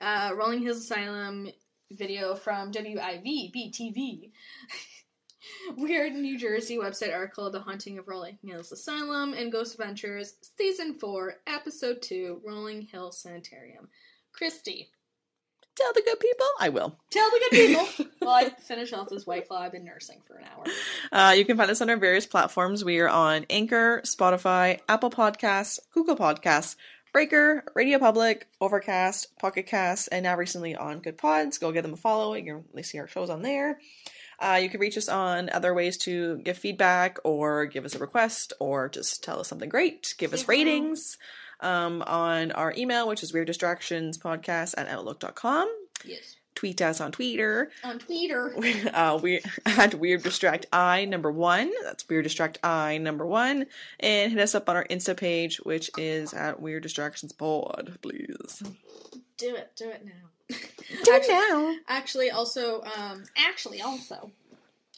[0.00, 1.48] Uh, Rolling Hills Asylum
[1.90, 4.30] video from WIVB TV.
[5.76, 10.94] Weird New Jersey website article The Haunting of Rolling Hills Asylum and Ghost Adventures, Season
[10.94, 13.88] 4, Episode 2, Rolling Hill Sanitarium.
[14.32, 14.90] Christy,
[15.78, 16.46] Tell the good people.
[16.58, 16.96] I will.
[17.10, 19.60] tell the good people well, I finish off this White Claw.
[19.60, 20.64] I've been nursing for an hour.
[21.12, 22.84] Uh, you can find us on our various platforms.
[22.84, 26.74] We are on Anchor, Spotify, Apple Podcasts, Google Podcasts,
[27.12, 31.60] Breaker, RadioPublic, Overcast, Pocket Cast, and now recently on Goodpods.
[31.60, 32.34] Go give them a follow.
[32.34, 33.78] You can at least see our shows on there.
[34.40, 37.98] Uh, you can reach us on other ways to give feedback or give us a
[37.98, 40.14] request or just tell us something great.
[40.18, 40.58] Give us Say hello.
[40.58, 41.18] ratings
[41.60, 45.68] um, on our email, which is Weird Distractions Podcast at Outlook.com.
[46.04, 46.36] Yes.
[46.54, 47.70] Tweet us on Twitter.
[47.84, 48.52] On Twitter.
[48.94, 51.70] uh, we at Weird Distract I number one.
[51.84, 53.66] That's Weird Distract I number one,
[54.00, 57.98] and hit us up on our Insta page, which is at Weird Distractions Pod.
[58.02, 58.62] Please
[59.36, 59.70] Do it.
[59.76, 60.56] Do it now.
[61.04, 61.74] do Actually- it now.
[61.86, 64.32] Actually, also, um, actually, also,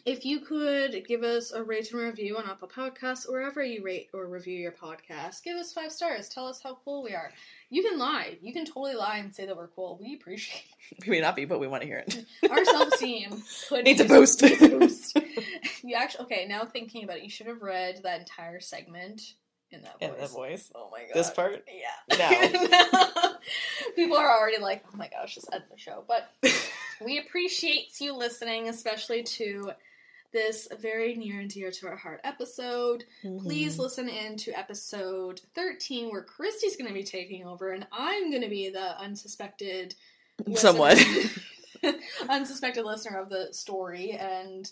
[0.06, 4.08] if you could give us a rate and review on Apple Podcasts, wherever you rate
[4.14, 6.28] or review your podcast, give us five stars.
[6.28, 7.30] Tell us how cool we are.
[7.68, 8.38] You can lie.
[8.42, 9.98] You can totally lie and say that we're cool.
[10.00, 10.62] We appreciate
[11.06, 12.24] We may not be, but we want to hear it.
[12.42, 12.50] it.
[12.50, 13.42] our self esteem.
[13.68, 14.42] could Needs a boost.
[14.42, 15.18] needs a boost.
[15.84, 16.46] you actually okay?
[16.48, 19.34] Now thinking about it, you should have read that entire segment
[19.70, 20.20] in that In voice.
[20.20, 20.72] that voice.
[20.74, 21.14] Oh my god.
[21.14, 21.64] This part.
[21.68, 22.16] Yeah.
[22.18, 23.34] No.
[23.96, 26.04] People are already like, oh my gosh, just end the show.
[26.08, 26.28] But
[27.04, 29.70] we appreciate you listening, especially to
[30.32, 33.04] this very near and dear to our heart episode.
[33.42, 33.82] Please Mm-hmm.
[33.82, 38.42] listen in to episode 13, where Christy's going to be taking over, and I'm going
[38.42, 39.94] to be the unsuspected
[40.54, 40.98] Somewhat.
[42.28, 44.70] unsuspected listener of the story, and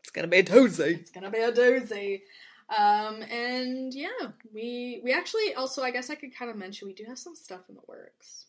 [0.00, 0.94] it's gonna be a Tuesday.
[0.94, 2.22] it's gonna be a doozy.
[2.68, 4.08] Um, and yeah,
[4.54, 7.34] we we actually also I guess I could kind of mention we do have some
[7.34, 8.46] stuff in the works.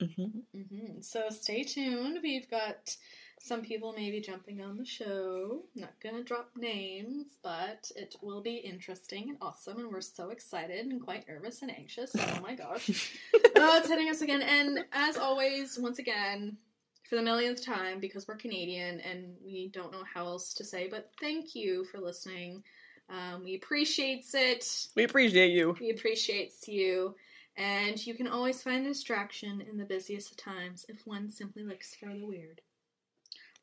[0.00, 2.18] hmm hmm So stay tuned.
[2.22, 2.96] We've got
[3.42, 5.64] some people may be jumping on the show.
[5.74, 10.86] Not gonna drop names, but it will be interesting and awesome, and we're so excited
[10.86, 12.12] and quite nervous and anxious.
[12.16, 13.18] Oh my gosh.
[13.56, 14.42] oh, it's hitting us again.
[14.42, 16.56] And as always, once again,
[17.02, 20.86] for the millionth time, because we're Canadian and we don't know how else to say,
[20.88, 22.62] but thank you for listening.
[23.10, 24.86] Um, we appreciates it.
[24.94, 25.76] We appreciate you.
[25.80, 27.16] We appreciates you.
[27.56, 31.96] And you can always find distraction in the busiest of times if one simply looks
[31.96, 32.60] for the weird.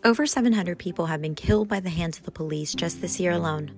[0.06, 3.32] Over 700 people have been killed by the hands of the police just this year
[3.32, 3.70] alone.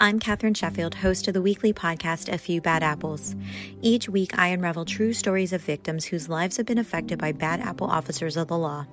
[0.00, 3.36] I'm Katherine Sheffield, host of the weekly podcast A Few Bad Apples.
[3.80, 7.60] Each week, I unravel true stories of victims whose lives have been affected by bad
[7.60, 8.86] apple officers of the law.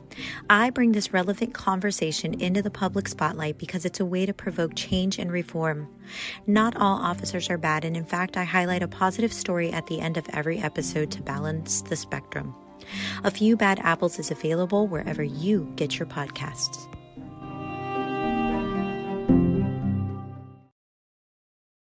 [0.48, 4.76] I bring this relevant conversation into the public spotlight because it's a way to provoke
[4.76, 5.88] change and reform.
[6.46, 10.02] Not all officers are bad, and in fact, I highlight a positive story at the
[10.02, 12.54] end of every episode to balance the spectrum.
[13.24, 16.88] A Few Bad Apples is available wherever you get your podcasts.